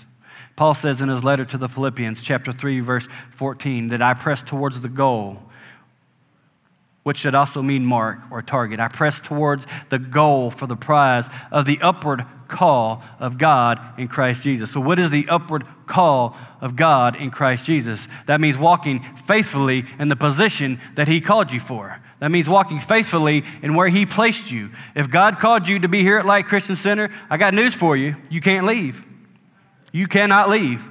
Paul 0.57 0.75
says 0.75 1.01
in 1.01 1.09
his 1.09 1.23
letter 1.23 1.45
to 1.45 1.59
the 1.59 1.69
Philippians, 1.69 2.21
chapter 2.21 2.53
3, 2.53 2.81
verse 2.81 3.07
14, 3.37 3.89
that 3.89 4.03
I 4.03 4.15
press 4.15 4.43
towards 4.43 4.81
the 4.81 4.89
goal 4.89 5.41
which 7.09 7.17
should 7.17 7.35
also 7.35 7.63
mean 7.63 7.87
mark 7.87 8.19
or 8.31 8.43
target. 8.43 8.79
I 8.81 8.89
press 8.89 9.19
towards 9.19 9.65
the 9.89 9.99
goal 9.99 10.51
for 10.51 10.67
the 10.67 10.77
prize 10.77 11.27
of 11.51 11.65
the 11.65 11.79
upward 11.81 12.23
call 12.49 13.03
of 13.19 13.39
God 13.39 13.81
in 13.99 14.09
Christ 14.09 14.43
Jesus. 14.43 14.71
So, 14.71 14.79
what 14.79 14.99
is 14.99 15.09
the 15.09 15.27
upward 15.31 15.65
call 15.87 16.37
of 16.61 16.77
God 16.77 17.17
in 17.17 17.31
Christ 17.31 17.65
Jesus? 17.65 17.99
That 18.27 18.43
means 18.43 18.59
walking 18.59 19.07
faithfully 19.27 19.87
in 19.99 20.09
the 20.09 20.17
position 20.17 20.83
that 20.97 21.09
He 21.09 21.23
called 21.23 21.51
you 21.51 21.61
for. 21.61 21.99
That 22.21 22.31
means 22.31 22.47
walking 22.47 22.79
faithfully 22.79 23.43
in 23.63 23.75
where 23.75 23.89
He 23.89 24.05
placed 24.05 24.51
you. 24.51 24.69
If 24.95 25.11
God 25.11 25.39
called 25.39 25.67
you 25.67 25.79
to 25.79 25.89
be 25.89 26.03
here 26.03 26.19
at 26.19 26.27
Light 26.27 26.45
Christian 26.45 26.77
Center, 26.77 27.11
I 27.31 27.39
got 27.39 27.55
news 27.55 27.73
for 27.73 27.97
you. 27.97 28.17
You 28.29 28.43
can't 28.43 28.67
leave. 28.67 29.03
You 29.93 30.09
cannot 30.09 30.51
leave. 30.51 30.83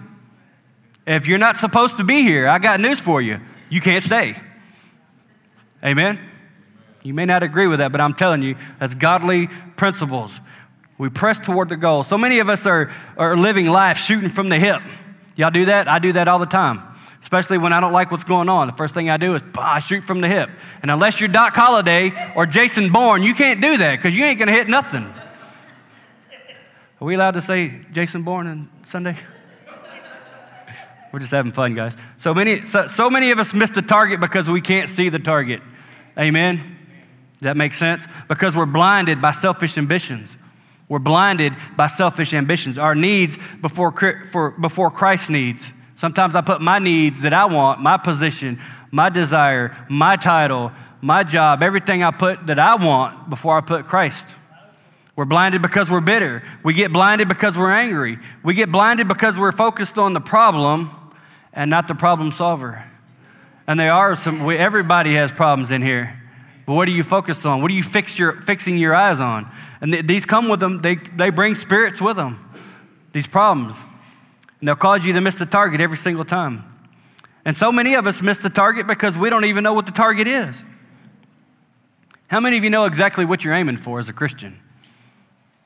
If 1.06 1.28
you're 1.28 1.38
not 1.38 1.58
supposed 1.58 2.00
to 2.00 2.04
be 2.04 2.24
here, 2.24 2.48
I 2.48 2.58
got 2.58 2.80
news 2.80 3.00
for 3.00 3.22
you. 3.22 3.40
You 3.70 3.82
can't 3.82 4.04
stay. 4.04 4.42
Amen? 5.88 6.20
You 7.04 7.14
may 7.14 7.26
not 7.26 7.42
agree 7.42 7.68
with 7.68 7.80
that, 7.80 7.94
but 7.94 8.02
I'm 8.02 8.14
telling 8.14 8.42
you, 8.42 8.56
that's 8.80 8.94
godly 8.94 9.48
principles. 9.78 10.32
We 10.98 11.10
press 11.10 11.40
toward 11.40 11.70
the 11.70 11.78
goal. 11.78 12.04
So 12.04 12.18
many 12.18 12.40
of 12.40 12.50
us 12.50 12.66
are, 12.66 12.92
are 13.18 13.38
living 13.38 13.68
life 13.68 13.98
shooting 13.98 14.30
from 14.30 14.50
the 14.50 14.60
hip. 14.60 14.82
Y'all 15.38 15.52
do 15.52 15.66
that? 15.66 15.88
I 15.88 16.00
do 16.00 16.12
that 16.14 16.28
all 16.28 16.40
the 16.40 16.46
time, 16.46 16.82
especially 17.22 17.60
when 17.60 17.72
I 17.72 17.80
don't 17.80 17.94
like 17.94 18.12
what's 18.12 18.26
going 18.26 18.50
on. 18.50 18.68
The 18.68 18.74
first 18.74 18.94
thing 18.94 19.10
I 19.10 19.16
do 19.16 19.36
is 19.36 19.42
bah, 19.54 19.80
shoot 19.80 20.04
from 20.04 20.20
the 20.20 20.28
hip. 20.28 20.50
And 20.82 20.92
unless 20.92 21.22
you're 21.22 21.30
Doc 21.30 21.54
Holliday 21.54 22.12
or 22.36 22.46
Jason 22.46 22.92
Bourne, 22.92 23.24
you 23.24 23.34
can't 23.34 23.62
do 23.62 23.78
that 23.78 23.98
because 23.98 24.18
you 24.18 24.26
ain't 24.26 24.40
going 24.40 24.50
to 24.50 24.56
hit 24.56 24.68
nothing. 24.68 25.04
Are 27.00 27.06
we 27.06 27.16
allowed 27.16 27.36
to 27.36 27.42
say 27.42 27.80
Jason 27.94 28.24
Bourne 28.24 28.48
on 28.48 28.70
Sunday? 28.88 29.16
We're 31.14 31.20
just 31.20 31.32
having 31.32 31.52
fun, 31.54 31.74
guys. 31.74 31.96
So 32.18 32.34
many, 32.34 32.66
so, 32.66 32.88
so 32.88 33.10
many 33.10 33.32
of 33.32 33.40
us 33.40 33.54
miss 33.54 33.70
the 33.70 33.82
target 33.82 34.20
because 34.20 34.50
we 34.50 34.62
can't 34.62 34.90
see 34.90 35.10
the 35.10 35.20
target. 35.20 35.62
Amen? 36.18 36.78
Does 37.34 37.42
that 37.42 37.58
make 37.58 37.74
sense? 37.74 38.04
Because 38.28 38.56
we're 38.56 38.66
blinded 38.66 39.22
by 39.22 39.32
selfish 39.32 39.78
ambitions. 39.78 40.36
We're 40.90 41.00
blinded 41.00 41.54
by 41.76 41.88
selfish 41.88 42.34
ambitions, 42.34 42.78
our 42.78 42.96
needs 42.96 43.38
before, 43.62 43.92
for, 44.32 44.52
before 44.52 44.90
Christ's 44.90 45.30
needs. 45.30 45.64
Sometimes 45.98 46.36
I 46.36 46.42
put 46.42 46.62
my 46.62 46.80
needs 46.80 47.22
that 47.22 47.34
I 47.34 47.46
want, 47.46 47.82
my 47.82 47.98
position, 47.98 48.60
my 48.92 49.10
desire, 49.10 49.76
my 49.90 50.16
title, 50.16 50.72
my 51.02 51.24
job, 51.24 51.62
everything 51.62 52.04
I 52.04 52.12
put 52.12 52.48
that 52.48 52.58
I 52.58 52.76
want 52.76 53.30
before 53.30 53.58
I 53.58 53.62
put 53.62 53.86
Christ. 53.86 54.26
We're 55.16 55.26
blinded 55.26 55.62
because 55.62 55.90
we're 55.90 56.00
bitter. 56.00 56.44
We 56.64 56.74
get 56.74 56.94
blinded 56.94 57.28
because 57.28 57.58
we're 57.58 57.74
angry. 57.74 58.20
We 58.44 58.54
get 58.54 58.72
blinded 58.72 59.08
because 59.08 59.38
we're 59.38 59.52
focused 59.52 59.98
on 59.98 60.14
the 60.14 60.22
problem 60.22 60.92
and 61.54 61.70
not 61.70 61.88
the 61.88 61.96
problem 61.96 62.32
solver. 62.32 62.84
And 63.68 63.80
there 63.80 63.94
are 63.94 64.16
some, 64.16 64.50
everybody 64.50 65.16
has 65.16 65.32
problems 65.32 65.72
in 65.72 65.82
here. 65.82 66.22
But 66.66 66.74
what 66.74 66.88
are 66.88 66.92
you 66.92 67.04
focused 67.04 67.46
on? 67.46 67.62
What 67.62 67.70
are 67.70 67.74
you 67.74 67.84
fix 67.84 68.18
your, 68.18 68.42
fixing 68.42 68.78
your 68.78 68.96
eyes 68.96 69.20
on? 69.20 69.52
And 69.82 69.92
th- 69.92 70.08
these 70.08 70.26
come 70.26 70.50
with 70.50 70.60
them, 70.60 70.82
they, 70.82 70.96
they 70.96 71.30
bring 71.30 71.56
spirits 71.56 72.02
with 72.02 72.16
them, 72.18 72.50
these 73.14 73.28
problems. 73.28 73.76
And 74.60 74.68
they'll 74.68 74.76
cause 74.76 75.06
you 75.06 75.14
to 75.14 75.22
miss 75.22 75.36
the 75.36 75.46
target 75.46 75.82
every 75.82 75.98
single 75.98 76.26
time. 76.26 76.64
And 77.46 77.56
so 77.56 77.72
many 77.72 77.94
of 77.96 78.08
us 78.08 78.22
miss 78.22 78.38
the 78.40 78.50
target 78.50 78.88
because 78.88 79.18
we 79.18 79.30
don't 79.30 79.46
even 79.46 79.64
know 79.64 79.74
what 79.74 79.86
the 79.86 79.92
target 79.92 80.28
is. 80.28 80.56
How 82.28 82.42
many 82.42 82.58
of 82.58 82.64
you 82.64 82.70
know 82.70 82.86
exactly 82.86 83.24
what 83.24 83.44
you're 83.44 83.54
aiming 83.54 83.78
for 83.78 84.00
as 84.00 84.10
a 84.10 84.14
Christian? 84.14 84.60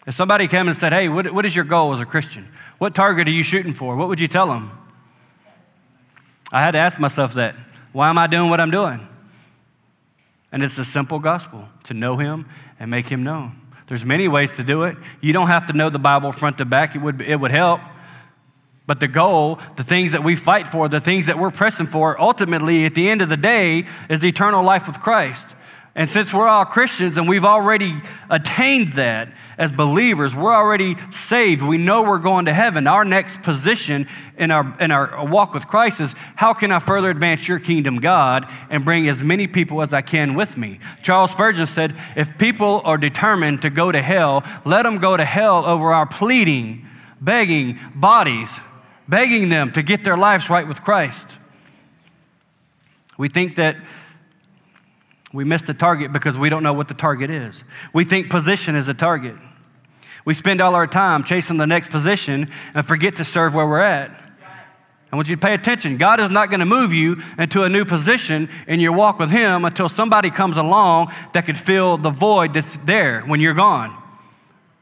If 0.05 0.15
somebody 0.15 0.48
came 0.48 0.67
and 0.67 0.77
said, 0.77 0.93
Hey, 0.93 1.10
what, 1.10 1.31
what 1.34 1.46
is 1.46 1.55
your 1.55 1.65
goal 1.65 1.93
as 1.93 2.00
a 2.00 2.05
Christian? 2.05 2.48
What 2.77 2.93
target 2.93 3.27
are 3.27 3.31
you 3.31 3.43
shooting 3.43 3.74
for? 3.74 3.96
What 3.96 4.08
would 4.10 4.20
you 4.20 4.27
tell 4.27 4.48
them? 4.48 4.72
I 6.51 6.62
had 6.62 6.72
to 6.72 6.79
ask 6.79 7.00
myself 7.00 7.34
that. 7.36 7.55
Why 7.92 8.10
am 8.10 8.18
I 8.18 8.28
doing 8.28 8.50
what 8.50 8.60
I'm 8.60 8.72
doing? 8.72 9.08
And 10.52 10.64
it's 10.64 10.78
a 10.78 10.86
simple 10.86 11.20
gospel 11.20 11.68
to 11.86 11.94
know 11.94 12.18
Him 12.18 12.48
and 12.80 12.92
make 12.92 13.08
Him 13.08 13.24
known. 13.24 13.56
There's 13.88 14.06
many 14.06 14.28
ways 14.28 14.52
to 14.54 14.64
do 14.64 14.84
it. 14.84 14.96
You 15.20 15.34
don't 15.34 15.48
have 15.48 15.68
to 15.68 15.74
know 15.74 15.90
the 15.90 16.00
Bible 16.00 16.32
front 16.32 16.58
to 16.60 16.66
back, 16.66 16.96
it 16.96 17.00
would, 17.00 17.22
it 17.22 17.36
would 17.36 17.52
help. 17.52 17.82
But 18.88 19.00
the 19.00 19.08
goal, 19.08 19.60
the 19.78 19.84
things 19.84 20.12
that 20.14 20.24
we 20.24 20.36
fight 20.36 20.70
for, 20.70 20.90
the 20.90 21.00
things 21.00 21.28
that 21.28 21.38
we're 21.38 21.52
pressing 21.52 21.88
for, 21.88 22.20
ultimately, 22.20 22.86
at 22.86 22.96
the 22.96 23.10
end 23.10 23.22
of 23.22 23.30
the 23.30 23.38
day, 23.38 23.86
is 24.10 24.20
the 24.20 24.28
eternal 24.28 24.64
life 24.64 24.88
with 24.88 25.00
Christ. 25.00 25.46
And 25.94 26.10
since 26.10 26.34
we're 26.34 26.48
all 26.48 26.64
Christians 26.64 27.18
and 27.18 27.28
we've 27.28 27.44
already 27.44 28.02
attained 28.30 28.94
that 28.94 29.34
as 29.58 29.74
believers, 29.74 30.34
we're 30.34 30.56
already 30.56 30.96
saved. 31.12 31.62
We 31.62 31.78
know 31.78 32.04
we're 32.04 32.18
going 32.18 32.46
to 32.46 32.54
heaven. 32.54 32.88
Our 32.88 33.04
next 33.04 33.42
position 33.42 34.08
in 34.38 34.52
our, 34.52 34.74
in 34.80 34.92
our 34.92 35.26
walk 35.26 35.54
with 35.54 35.68
Christ 35.68 36.00
is 36.00 36.16
how 36.38 36.54
can 36.54 36.72
I 36.72 36.80
further 36.80 37.10
advance 37.10 37.46
your 37.46 37.60
kingdom, 37.60 37.98
God, 37.98 38.48
and 38.70 38.86
bring 38.86 39.10
as 39.10 39.22
many 39.22 39.48
people 39.48 39.82
as 39.82 39.94
I 39.94 40.02
can 40.02 40.34
with 40.34 40.56
me? 40.56 40.80
Charles 41.04 41.32
Spurgeon 41.32 41.68
said, 41.68 41.94
If 42.16 42.38
people 42.38 42.82
are 42.86 42.98
determined 42.98 43.64
to 43.64 43.70
go 43.70 43.92
to 43.92 44.02
hell, 44.02 44.46
let 44.64 44.84
them 44.84 44.98
go 44.98 45.18
to 45.18 45.26
hell 45.26 45.66
over 45.66 45.94
our 45.94 46.06
pleading, 46.06 46.88
begging 47.20 47.78
bodies, 47.96 48.50
begging 49.10 49.50
them 49.50 49.74
to 49.74 49.84
get 49.84 50.06
their 50.06 50.18
lives 50.18 50.50
right 50.50 50.68
with 50.68 50.82
Christ. 50.82 51.26
We 53.18 53.28
think 53.28 53.58
that 53.58 53.76
we 55.34 55.44
miss 55.44 55.62
the 55.62 55.74
target 55.74 56.12
because 56.12 56.38
we 56.38 56.50
don't 56.50 56.64
know 56.64 56.74
what 56.74 56.88
the 56.88 56.94
target 56.94 57.30
is. 57.30 57.64
We 57.94 58.04
think 58.04 58.30
position 58.30 58.76
is 58.76 58.88
a 58.88 58.94
target. 58.94 59.36
We 60.26 60.34
spend 60.34 60.62
all 60.62 60.76
our 60.76 60.88
time 60.88 61.24
chasing 61.24 61.58
the 61.58 61.68
next 61.68 61.90
position 61.90 62.52
and 62.74 62.88
forget 62.88 63.16
to 63.16 63.26
serve 63.26 63.54
where 63.54 63.68
we're 63.68 63.80
at. 63.80 64.18
I 65.12 65.16
want 65.16 65.28
you 65.28 65.36
to 65.36 65.42
pay 65.42 65.54
attention. 65.54 65.98
God 65.98 66.22
is 66.22 66.30
not 66.30 66.50
going 66.50 66.62
to 66.62 66.66
move 66.66 66.94
you 66.94 67.22
into 67.38 67.64
a 67.64 67.70
new 67.70 67.84
position 67.84 68.50
in 68.68 68.80
your 68.80 68.94
walk 68.94 69.20
with 69.20 69.30
Him 69.30 69.66
until 69.66 69.90
somebody 69.90 70.30
comes 70.30 70.56
along 70.56 71.14
that 71.34 71.46
could 71.46 71.58
fill 71.58 71.98
the 71.98 72.12
void 72.12 72.54
that's 72.54 72.78
there 72.86 73.22
when 73.22 73.42
you're 73.42 73.54
gone. 73.54 73.90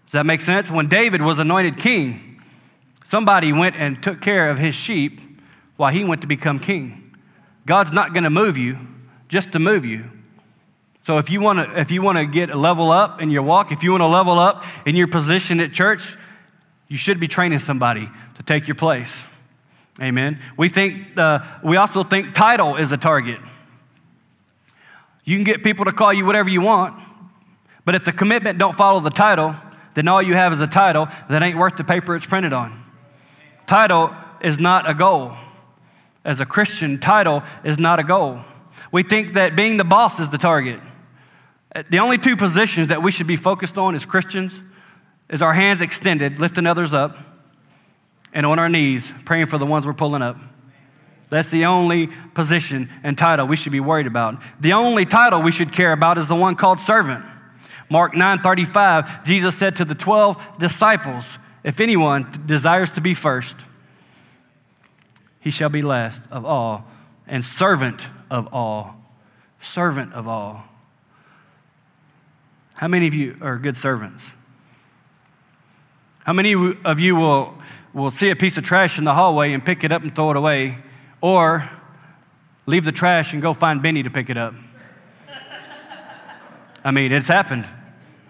Does 0.06 0.14
that 0.14 0.26
make 0.26 0.42
sense? 0.42 0.70
When 0.70 0.88
David 0.88 1.22
was 1.22 1.40
anointed 1.40 1.80
king, 1.80 2.42
somebody 3.06 3.54
went 3.54 3.76
and 3.76 4.02
took 4.02 4.22
care 4.22 4.50
of 4.50 4.60
his 4.60 4.76
sheep 4.76 5.20
while 5.78 5.92
he 5.92 6.04
went 6.04 6.22
to 6.22 6.28
become 6.28 6.60
king. 6.60 7.16
God's 7.66 7.92
not 7.92 8.14
going 8.14 8.24
to 8.24 8.30
move 8.30 8.58
you 8.58 8.78
just 9.30 9.52
to 9.54 9.60
move 9.60 9.86
you. 9.86 10.06
So 11.06 11.18
if 11.18 11.30
you 11.30 11.42
want 11.42 11.60
to 11.60 11.80
if 11.80 11.92
you 11.92 12.02
want 12.02 12.18
to 12.18 12.26
get 12.26 12.50
a 12.50 12.58
level 12.58 12.92
up 12.92 13.22
in 13.22 13.30
your 13.30 13.44
walk, 13.44 13.72
if 13.72 13.84
you 13.84 13.92
want 13.92 14.02
to 14.02 14.08
level 14.08 14.38
up 14.38 14.64
in 14.86 14.96
your 14.96 15.08
position 15.08 15.60
at 15.60 15.72
church, 15.72 16.18
you 16.88 16.98
should 16.98 17.20
be 17.20 17.28
training 17.28 17.60
somebody 17.60 18.10
to 18.38 18.44
take 18.44 18.68
your 18.68 18.76
place. 18.76 19.20
Amen. 20.02 20.40
We 20.58 20.70
think 20.70 21.18
uh, 21.18 21.40
we 21.64 21.78
also 21.78 22.04
think 22.04 22.34
title 22.34 22.76
is 22.76 22.92
a 22.92 22.98
target. 22.98 23.40
You 25.26 25.36
can 25.36 25.44
get 25.44 25.64
people 25.64 25.86
to 25.86 25.92
call 25.92 26.14
you 26.14 26.26
whatever 26.26 26.50
you 26.50 26.62
want, 26.62 26.96
but 27.86 27.96
if 27.96 28.06
the 28.06 28.12
commitment 28.12 28.58
don't 28.58 28.78
follow 28.78 29.00
the 29.00 29.10
title, 29.10 29.56
then 29.96 30.08
all 30.08 30.22
you 30.22 30.34
have 30.34 30.54
is 30.54 30.62
a 30.62 30.68
title 30.68 31.08
that 31.30 31.44
ain't 31.44 31.58
worth 31.58 31.78
the 31.78 31.84
paper 31.84 32.16
it's 32.16 32.26
printed 32.26 32.54
on. 32.54 32.84
Title 33.68 34.16
is 34.42 34.58
not 34.58 34.90
a 34.90 34.94
goal. 34.94 35.36
As 36.24 36.40
a 36.40 36.46
Christian, 36.46 37.00
title 37.00 37.44
is 37.64 37.78
not 37.78 38.00
a 38.00 38.04
goal. 38.04 38.40
We 38.92 39.04
think 39.04 39.34
that 39.34 39.56
being 39.56 39.78
the 39.78 39.84
boss 39.84 40.20
is 40.20 40.30
the 40.30 40.38
target. 40.38 40.80
The 41.90 42.00
only 42.00 42.18
two 42.18 42.36
positions 42.36 42.88
that 42.88 43.04
we 43.04 43.12
should 43.12 43.28
be 43.28 43.36
focused 43.36 43.78
on 43.78 43.96
as 43.96 44.06
Christians 44.06 44.58
is 45.30 45.42
our 45.42 45.54
hands 45.54 45.82
extended, 45.82 46.40
lifting 46.40 46.66
others 46.66 46.94
up, 46.94 47.18
and 48.34 48.46
on 48.46 48.60
our 48.60 48.70
knees, 48.70 49.12
praying 49.26 49.48
for 49.48 49.58
the 49.58 49.66
ones 49.66 49.86
we're 49.86 49.94
pulling 49.94 50.22
up. 50.22 50.38
That's 51.30 51.50
the 51.50 51.66
only 51.66 52.08
position 52.34 52.90
and 53.04 53.18
title 53.18 53.46
we 53.46 53.56
should 53.56 53.72
be 53.72 53.80
worried 53.80 54.08
about. 54.08 54.42
The 54.60 54.74
only 54.74 55.06
title 55.06 55.42
we 55.44 55.52
should 55.52 55.72
care 55.72 55.92
about 55.92 56.18
is 56.18 56.28
the 56.28 56.36
one 56.36 56.56
called 56.56 56.80
servant. 56.80 57.24
Mark 57.90 58.14
9:35, 58.14 59.26
Jesus 59.26 59.56
said 59.56 59.76
to 59.78 59.86
the 59.86 59.96
12 59.96 60.38
disciples, 60.58 61.26
if 61.64 61.80
anyone 61.80 62.44
desires 62.46 62.92
to 62.92 63.02
be 63.02 63.14
first, 63.14 63.56
he 65.40 65.52
shall 65.52 65.70
be 65.70 65.82
last 65.82 66.22
of 66.32 66.46
all 66.46 66.86
and 67.28 67.46
servant 67.46 68.08
of 68.30 68.54
all. 68.54 68.96
Servant 69.62 70.14
of 70.14 70.28
all. 70.28 70.64
How 72.80 72.88
many 72.88 73.08
of 73.08 73.14
you 73.14 73.36
are 73.42 73.58
good 73.58 73.76
servants? 73.76 74.24
How 76.20 76.32
many 76.32 76.56
of 76.86 76.98
you 77.02 77.14
will, 77.14 77.54
will 77.94 78.10
see 78.10 78.30
a 78.30 78.38
piece 78.38 78.56
of 78.56 78.64
trash 78.64 78.98
in 78.98 79.04
the 79.04 79.14
hallway 79.14 79.52
and 79.52 79.66
pick 79.66 79.84
it 79.84 79.92
up 79.92 80.02
and 80.02 80.16
throw 80.16 80.32
it 80.32 80.38
away, 80.38 80.78
or 81.20 81.70
leave 82.68 82.86
the 82.86 82.94
trash 82.94 83.34
and 83.34 83.42
go 83.42 83.54
find 83.54 83.84
Benny 83.84 84.04
to 84.04 84.10
pick 84.10 84.30
it 84.30 84.38
up? 84.38 84.54
I 86.86 86.92
mean, 86.92 87.12
it's 87.12 87.28
happened. 87.28 87.68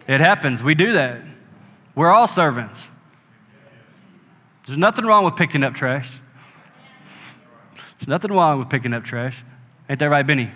It 0.07 0.19
happens. 0.19 0.63
We 0.63 0.73
do 0.73 0.93
that. 0.93 1.21
We're 1.93 2.09
all 2.09 2.25
servants. 2.27 2.79
There's 4.65 4.79
nothing 4.79 5.05
wrong 5.05 5.25
with 5.25 5.35
picking 5.35 5.63
up 5.63 5.75
trash. 5.75 6.11
There's 7.99 8.07
nothing 8.07 8.31
wrong 8.31 8.57
with 8.57 8.69
picking 8.69 8.95
up 8.95 9.03
trash. 9.03 9.43
Ain't 9.87 9.99
that 9.99 10.09
right, 10.09 10.25
Benny? 10.25 10.51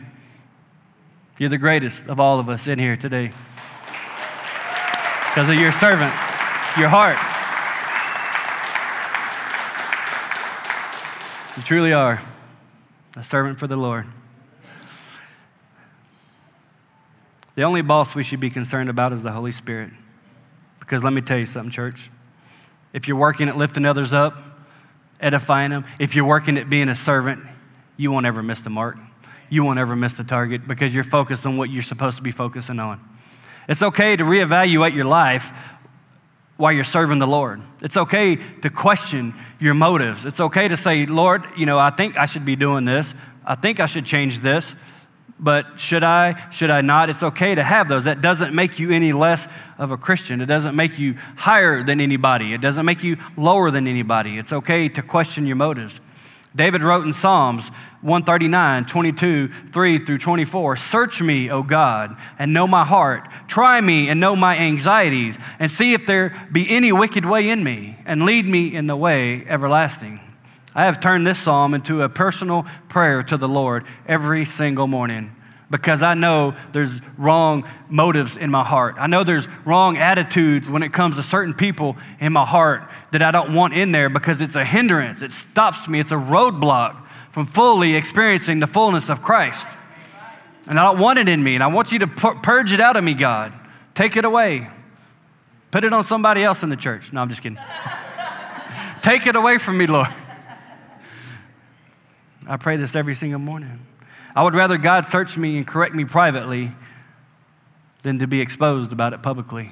You're 1.38 1.51
the 1.51 1.59
greatest 1.59 2.07
of 2.07 2.19
all 2.19 2.39
of 2.39 2.50
us 2.50 2.65
in 2.65 2.79
here 2.79 2.97
today 2.97 3.33
because 5.33 5.49
of 5.49 5.55
your 5.55 5.71
servant, 5.71 6.13
your 6.77 6.89
heart. 6.89 7.17
You 11.57 11.63
truly 11.63 11.91
are 11.91 12.21
a 13.15 13.23
servant 13.23 13.57
for 13.57 13.65
the 13.65 13.75
Lord. 13.75 14.05
The 17.55 17.63
only 17.63 17.81
boss 17.81 18.13
we 18.13 18.21
should 18.21 18.41
be 18.41 18.51
concerned 18.51 18.91
about 18.91 19.11
is 19.11 19.23
the 19.23 19.31
Holy 19.31 19.51
Spirit. 19.51 19.89
Because 20.79 21.01
let 21.01 21.13
me 21.13 21.21
tell 21.21 21.39
you 21.39 21.47
something, 21.47 21.71
church. 21.71 22.11
If 22.93 23.07
you're 23.07 23.17
working 23.17 23.49
at 23.49 23.57
lifting 23.57 23.87
others 23.87 24.13
up, 24.13 24.37
edifying 25.19 25.71
them, 25.71 25.85
if 25.97 26.13
you're 26.13 26.25
working 26.25 26.59
at 26.59 26.69
being 26.69 26.89
a 26.89 26.95
servant, 26.95 27.43
you 27.97 28.11
won't 28.11 28.27
ever 28.27 28.43
miss 28.43 28.59
the 28.59 28.69
mark. 28.69 28.97
You 29.49 29.63
won't 29.63 29.79
ever 29.79 29.95
miss 29.95 30.13
the 30.13 30.25
target 30.25 30.67
because 30.67 30.93
you're 30.93 31.03
focused 31.03 31.47
on 31.47 31.57
what 31.57 31.71
you're 31.71 31.81
supposed 31.81 32.17
to 32.17 32.23
be 32.23 32.31
focusing 32.31 32.79
on. 32.79 33.12
It's 33.67 33.82
okay 33.82 34.15
to 34.15 34.24
reevaluate 34.24 34.93
your 34.93 35.05
life 35.05 35.46
while 36.58 36.72
you're 36.72 36.84
serving 36.84 37.20
the 37.20 37.27
Lord. 37.27 37.62
It's 37.82 37.98
okay 37.98 38.36
to 38.36 38.70
question 38.70 39.34
your 39.60 39.74
motives. 39.74 40.25
It's 40.25 40.39
okay 40.39 40.67
to 40.67 40.77
say, 40.77 41.05
Lord, 41.05 41.43
you 41.58 41.65
know, 41.65 41.79
I 41.79 41.89
think 41.89 42.17
I 42.17 42.25
should 42.25 42.46
be 42.46 42.55
doing 42.55 42.86
this. 42.86 43.13
I 43.46 43.55
think 43.55 43.79
I 43.79 43.86
should 43.86 44.05
change 44.05 44.39
this. 44.39 44.72
But 45.39 45.77
should 45.77 46.03
I? 46.03 46.50
Should 46.51 46.70
I 46.70 46.82
not? 46.82 47.10
It's 47.10 47.24
okay 47.24 47.55
to 47.55 47.63
have 47.63 47.89
those. 47.89 48.05
That 48.05 48.22
doesn't 48.22 48.53
make 48.53 48.79
you 48.79 48.91
any 48.91 49.12
less 49.12 49.46
of 49.77 49.91
a 49.91 49.98
Christian. 49.98 50.39
It 50.41 50.46
doesn't 50.46 50.75
make 50.75 51.00
you 51.00 51.15
higher 51.36 51.84
than 51.84 52.00
anybody. 52.00 52.53
It 52.53 52.62
doesn't 52.62 52.86
make 52.86 53.03
you 53.03 53.17
lower 53.36 53.72
than 53.72 53.88
anybody. 53.88 54.38
It's 54.38 54.53
okay 54.53 54.88
to 54.89 55.01
question 55.01 55.46
your 55.46 55.55
motives. 55.55 56.00
David 56.55 56.83
wrote 56.83 57.05
in 57.05 57.13
Psalms 57.13 57.67
139, 58.01 58.86
22, 58.86 59.50
3 59.72 60.05
through 60.05 60.17
24 60.17 60.75
Search 60.75 61.22
me, 61.22 61.50
O 61.50 61.63
God, 61.63 62.15
and 62.38 62.53
know 62.53 62.67
my 62.67 62.86
heart. 62.86 63.27
Try 63.48 63.81
me 63.81 64.10
and 64.10 64.19
know 64.19 64.36
my 64.36 64.57
anxieties, 64.57 65.36
and 65.60 65.72
see 65.72 65.93
if 65.93 66.05
there 66.05 66.48
be 66.51 66.69
any 66.69 66.91
wicked 66.91 67.25
way 67.25 67.50
in 67.50 67.63
me, 67.63 67.98
and 68.05 68.25
lead 68.25 68.45
me 68.45 68.75
in 68.75 68.88
the 68.88 68.95
way 68.95 69.45
everlasting. 69.48 70.19
I 70.75 70.86
have 70.86 71.00
turned 71.00 71.25
this 71.25 71.39
psalm 71.39 71.74
into 71.74 72.01
a 72.01 72.10
personal 72.10 72.65
prayer 72.89 73.24
to 73.24 73.38
the 73.38 73.48
Lord 73.48 73.86
every 74.07 74.45
single 74.45 74.88
morning 74.88 75.36
because 75.74 76.03
I 76.03 76.13
know 76.13 76.56
there's 76.72 76.92
wrong 77.18 77.68
motives 77.89 78.38
in 78.38 78.51
my 78.51 78.63
heart. 78.63 78.94
I 79.00 79.08
know 79.08 79.24
there's 79.24 79.48
wrong 79.65 79.98
attitudes 79.98 80.70
when 80.70 80.84
it 80.84 80.94
comes 80.94 81.15
to 81.15 81.24
certain 81.24 81.56
people 81.56 81.98
in 82.20 82.32
my 82.32 82.46
heart 82.46 82.88
that 83.12 83.24
I 83.24 83.32
don't 83.32 83.56
want 83.56 83.74
in 83.74 83.92
there 83.92 84.08
because 84.08 84.39
it's 84.39 84.53
a 84.56 84.63
hindrance. 84.63 85.24
It 85.24 85.34
stops 85.34 85.88
me, 85.88 86.00
it's 86.00 86.12
a 86.12 86.15
roadblock 86.15 87.03
from 87.32 87.48
fully 87.48 87.96
experiencing 87.96 88.60
the 88.60 88.68
fullness 88.68 89.10
of 89.10 89.24
Christ. 89.24 89.65
And 90.68 90.80
I 90.80 90.84
don't 90.84 91.00
want 91.00 91.18
it 91.18 91.27
in 91.27 91.44
me, 91.44 91.56
and 91.56 91.63
I 91.63 91.68
want 91.68 91.92
you 91.92 91.98
to 92.00 92.08
purge 92.08 92.72
it 92.72 92.80
out 92.80 92.96
of 92.96 93.03
me, 93.03 93.15
God. 93.15 93.51
Take 93.96 94.15
it 94.15 94.25
away. 94.25 94.70
Put 95.72 95.86
it 95.86 95.92
on 95.92 96.06
somebody 96.06 96.44
else 96.44 96.62
in 96.62 96.70
the 96.70 96.75
church. 96.75 97.12
No, 97.12 97.20
I'm 97.20 97.30
just 97.30 97.42
kidding. 97.42 97.58
Take 99.01 99.25
it 99.25 99.36
away 99.36 99.58
from 99.58 99.80
me, 99.80 99.88
Lord. 99.88 100.13
I 102.46 102.58
pray 102.58 102.77
this 102.77 102.96
every 102.96 103.15
single 103.15 103.39
morning. 103.39 103.80
I 104.35 104.43
would 104.43 104.55
rather 104.55 104.77
God 104.77 105.07
search 105.07 105.37
me 105.37 105.57
and 105.57 105.67
correct 105.67 105.93
me 105.93 106.05
privately 106.05 106.71
than 108.01 108.19
to 108.19 108.27
be 108.27 108.41
exposed 108.41 108.91
about 108.91 109.13
it 109.13 109.21
publicly. 109.21 109.71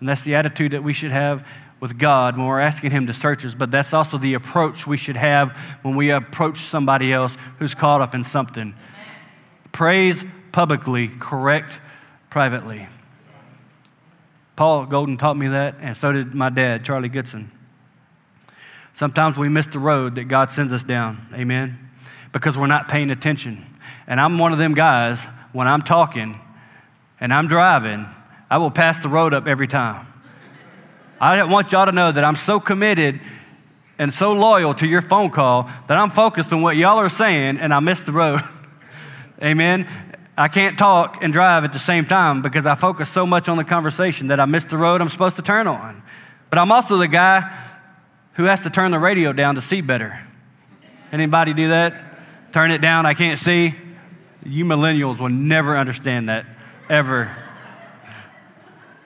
And 0.00 0.08
that's 0.08 0.22
the 0.22 0.34
attitude 0.34 0.72
that 0.72 0.82
we 0.82 0.92
should 0.92 1.12
have 1.12 1.46
with 1.80 1.98
God 1.98 2.36
when 2.36 2.46
we're 2.46 2.60
asking 2.60 2.90
Him 2.90 3.06
to 3.08 3.14
search 3.14 3.44
us, 3.44 3.54
but 3.54 3.70
that's 3.70 3.92
also 3.92 4.16
the 4.18 4.34
approach 4.34 4.86
we 4.86 4.96
should 4.96 5.16
have 5.16 5.56
when 5.82 5.96
we 5.96 6.10
approach 6.10 6.66
somebody 6.66 7.12
else 7.12 7.36
who's 7.58 7.74
caught 7.74 8.00
up 8.00 8.14
in 8.14 8.24
something. 8.24 8.74
Praise 9.72 10.22
publicly, 10.52 11.08
correct 11.20 11.72
privately. 12.30 12.88
Paul 14.56 14.86
Golden 14.86 15.16
taught 15.16 15.36
me 15.36 15.48
that, 15.48 15.76
and 15.80 15.96
so 15.96 16.12
did 16.12 16.34
my 16.34 16.48
dad, 16.48 16.84
Charlie 16.84 17.08
Goodson. 17.08 17.50
Sometimes 18.94 19.36
we 19.36 19.48
miss 19.48 19.66
the 19.66 19.80
road 19.80 20.14
that 20.14 20.24
God 20.24 20.52
sends 20.52 20.72
us 20.72 20.84
down. 20.84 21.26
Amen. 21.34 21.90
Because 22.32 22.56
we're 22.56 22.68
not 22.68 22.88
paying 22.88 23.10
attention. 23.10 23.73
And 24.06 24.20
I'm 24.20 24.38
one 24.38 24.52
of 24.52 24.58
them 24.58 24.74
guys, 24.74 25.24
when 25.52 25.66
I'm 25.66 25.82
talking 25.82 26.38
and 27.20 27.32
I'm 27.32 27.48
driving, 27.48 28.06
I 28.50 28.58
will 28.58 28.70
pass 28.70 29.00
the 29.00 29.08
road 29.08 29.32
up 29.32 29.46
every 29.46 29.68
time. 29.68 30.06
I 31.20 31.42
want 31.44 31.72
y'all 31.72 31.86
to 31.86 31.92
know 31.92 32.12
that 32.12 32.24
I'm 32.24 32.36
so 32.36 32.60
committed 32.60 33.20
and 33.98 34.12
so 34.12 34.32
loyal 34.32 34.74
to 34.74 34.86
your 34.86 35.02
phone 35.02 35.30
call 35.30 35.70
that 35.88 35.96
I'm 35.96 36.10
focused 36.10 36.52
on 36.52 36.60
what 36.62 36.76
y'all 36.76 36.98
are 36.98 37.08
saying 37.08 37.58
and 37.58 37.72
I 37.72 37.80
miss 37.80 38.00
the 38.00 38.12
road. 38.12 38.42
Amen. 39.42 39.88
I 40.36 40.48
can't 40.48 40.76
talk 40.76 41.22
and 41.22 41.32
drive 41.32 41.64
at 41.64 41.72
the 41.72 41.78
same 41.78 42.06
time 42.06 42.42
because 42.42 42.66
I 42.66 42.74
focus 42.74 43.08
so 43.08 43.24
much 43.24 43.48
on 43.48 43.56
the 43.56 43.64
conversation 43.64 44.28
that 44.28 44.40
I 44.40 44.46
miss 44.46 44.64
the 44.64 44.76
road 44.76 45.00
I'm 45.00 45.08
supposed 45.08 45.36
to 45.36 45.42
turn 45.42 45.66
on. 45.66 46.02
But 46.50 46.58
I'm 46.58 46.72
also 46.72 46.98
the 46.98 47.08
guy 47.08 47.66
who 48.34 48.44
has 48.44 48.60
to 48.64 48.70
turn 48.70 48.90
the 48.90 48.98
radio 48.98 49.32
down 49.32 49.54
to 49.54 49.60
see 49.60 49.80
better. 49.80 50.20
Anybody 51.12 51.54
do 51.54 51.68
that? 51.68 51.94
Turn 52.52 52.72
it 52.72 52.80
down, 52.80 53.06
I 53.06 53.14
can't 53.14 53.38
see. 53.38 53.74
You 54.44 54.64
millennials 54.64 55.18
will 55.18 55.30
never 55.30 55.76
understand 55.76 56.28
that, 56.28 56.44
ever. 56.90 57.34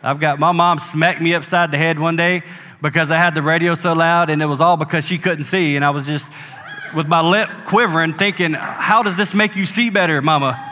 I've 0.02 0.20
got 0.20 0.38
my 0.38 0.52
mom 0.52 0.80
smacked 0.80 1.20
me 1.20 1.34
upside 1.34 1.70
the 1.70 1.78
head 1.78 1.98
one 1.98 2.16
day 2.16 2.42
because 2.82 3.10
I 3.10 3.16
had 3.16 3.34
the 3.34 3.42
radio 3.42 3.74
so 3.74 3.92
loud, 3.92 4.30
and 4.30 4.42
it 4.42 4.46
was 4.46 4.60
all 4.60 4.76
because 4.76 5.04
she 5.04 5.18
couldn't 5.18 5.44
see. 5.44 5.76
And 5.76 5.84
I 5.84 5.90
was 5.90 6.06
just 6.06 6.26
with 6.94 7.06
my 7.06 7.20
lip 7.20 7.48
quivering, 7.66 8.14
thinking, 8.14 8.52
How 8.52 9.02
does 9.02 9.16
this 9.16 9.34
make 9.34 9.56
you 9.56 9.66
see 9.66 9.90
better, 9.90 10.20
mama? 10.22 10.64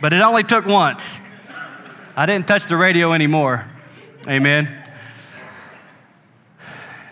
but 0.00 0.12
it 0.12 0.20
only 0.20 0.44
took 0.44 0.66
once. 0.66 1.14
I 2.16 2.26
didn't 2.26 2.46
touch 2.46 2.66
the 2.66 2.76
radio 2.76 3.12
anymore. 3.12 3.66
Amen. 4.28 4.84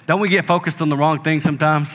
Don't 0.07 0.20
we 0.20 0.29
get 0.29 0.46
focused 0.46 0.83
on 0.83 0.88
the 0.88 0.96
wrong 0.96 1.22
thing 1.22 1.40
sometimes? 1.40 1.88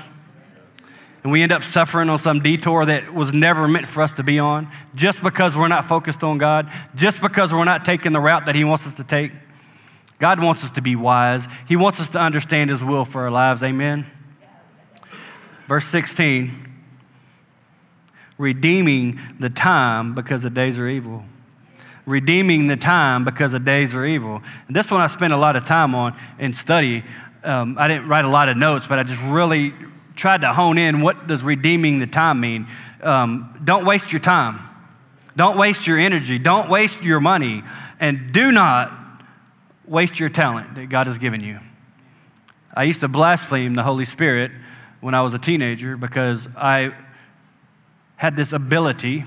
And 1.23 1.31
we 1.31 1.41
end 1.41 1.51
up 1.51 1.63
suffering 1.63 2.09
on 2.09 2.19
some 2.19 2.39
detour 2.39 2.85
that 2.85 3.13
was 3.13 3.33
never 3.33 3.67
meant 3.67 3.87
for 3.87 4.01
us 4.01 4.11
to 4.13 4.23
be 4.23 4.39
on 4.39 4.71
just 4.95 5.21
because 5.21 5.55
we're 5.55 5.67
not 5.67 5.87
focused 5.87 6.23
on 6.23 6.37
God, 6.37 6.71
just 6.95 7.19
because 7.21 7.51
we're 7.51 7.65
not 7.65 7.83
taking 7.83 8.13
the 8.13 8.21
route 8.21 8.45
that 8.45 8.55
He 8.55 8.63
wants 8.63 8.87
us 8.87 8.93
to 8.93 9.03
take. 9.03 9.31
God 10.19 10.41
wants 10.41 10.63
us 10.63 10.69
to 10.71 10.81
be 10.81 10.95
wise, 10.95 11.45
He 11.67 11.75
wants 11.75 11.99
us 11.99 12.07
to 12.09 12.19
understand 12.19 12.69
His 12.69 12.83
will 12.83 13.05
for 13.05 13.23
our 13.23 13.31
lives. 13.31 13.63
Amen. 13.63 14.05
Verse 15.67 15.85
16 15.87 16.67
redeeming 18.39 19.19
the 19.39 19.49
time 19.49 20.15
because 20.15 20.41
the 20.41 20.49
days 20.49 20.79
are 20.79 20.87
evil. 20.87 21.23
Redeeming 22.05 22.65
the 22.65 22.77
time 22.77 23.23
because 23.23 23.51
the 23.51 23.59
days 23.59 23.93
are 23.93 24.05
evil. 24.05 24.41
And 24.67 24.75
this 24.75 24.89
one 24.89 25.01
I 25.01 25.07
spent 25.07 25.33
a 25.33 25.37
lot 25.37 25.55
of 25.55 25.65
time 25.65 25.93
on 25.93 26.17
in 26.39 26.53
study. 26.55 27.03
Um, 27.43 27.77
I 27.77 27.87
didn't 27.87 28.07
write 28.07 28.25
a 28.25 28.29
lot 28.29 28.49
of 28.49 28.57
notes, 28.57 28.87
but 28.87 28.97
I 28.97 29.03
just 29.03 29.21
really 29.23 29.73
tried 30.19 30.41
to 30.41 30.53
hone 30.53 30.77
in 30.77 31.01
what 31.01 31.27
does 31.27 31.41
redeeming 31.41 31.99
the 31.99 32.07
time 32.07 32.39
mean. 32.39 32.67
Um, 33.01 33.61
don't 33.63 33.85
waste 33.85 34.11
your 34.11 34.19
time. 34.19 34.59
Don't 35.35 35.57
waste 35.57 35.87
your 35.87 35.97
energy. 35.97 36.37
Don't 36.37 36.69
waste 36.69 37.01
your 37.01 37.19
money. 37.19 37.63
And 37.99 38.33
do 38.33 38.51
not 38.51 38.91
waste 39.87 40.19
your 40.19 40.29
talent 40.29 40.75
that 40.75 40.89
God 40.89 41.07
has 41.07 41.17
given 41.17 41.41
you. 41.41 41.59
I 42.73 42.83
used 42.83 42.99
to 42.99 43.07
blaspheme 43.07 43.73
the 43.73 43.83
Holy 43.83 44.05
Spirit 44.05 44.51
when 45.01 45.13
I 45.13 45.21
was 45.21 45.33
a 45.33 45.39
teenager 45.39 45.97
because 45.97 46.45
I 46.55 46.93
had 48.15 48.35
this 48.35 48.51
ability, 48.51 49.25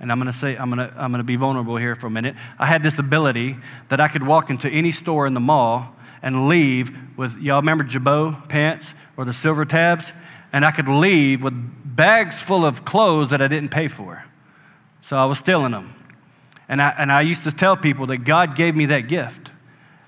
and 0.00 0.10
I'm 0.10 0.18
going 0.18 0.32
to 0.32 0.38
say, 0.38 0.56
I'm 0.56 0.70
going 0.70 0.88
to, 0.88 0.94
I'm 0.96 1.10
going 1.12 1.20
to 1.20 1.24
be 1.24 1.36
vulnerable 1.36 1.76
here 1.76 1.94
for 1.94 2.06
a 2.06 2.10
minute. 2.10 2.34
I 2.58 2.66
had 2.66 2.82
this 2.82 2.98
ability 2.98 3.56
that 3.90 4.00
I 4.00 4.08
could 4.08 4.26
walk 4.26 4.50
into 4.50 4.68
any 4.68 4.90
store 4.90 5.26
in 5.26 5.34
the 5.34 5.40
mall 5.40 5.94
and 6.22 6.48
leave 6.48 6.96
with, 7.16 7.36
y'all 7.38 7.60
remember 7.60 7.84
Girbaud 7.84 8.48
pants 8.48 8.88
or 9.16 9.24
the 9.24 9.32
silver 9.32 9.64
tabs? 9.64 10.12
And 10.52 10.64
I 10.64 10.70
could 10.70 10.88
leave 10.88 11.42
with 11.42 11.54
bags 11.96 12.36
full 12.36 12.64
of 12.64 12.84
clothes 12.84 13.30
that 13.30 13.42
I 13.42 13.48
didn't 13.48 13.70
pay 13.70 13.88
for. 13.88 14.24
So 15.08 15.16
I 15.16 15.24
was 15.24 15.38
stealing 15.38 15.72
them. 15.72 15.94
And 16.68 16.82
I, 16.82 16.94
and 16.98 17.12
I 17.12 17.22
used 17.22 17.44
to 17.44 17.52
tell 17.52 17.76
people 17.76 18.06
that 18.08 18.18
God 18.18 18.56
gave 18.56 18.74
me 18.74 18.86
that 18.86 19.02
gift. 19.02 19.50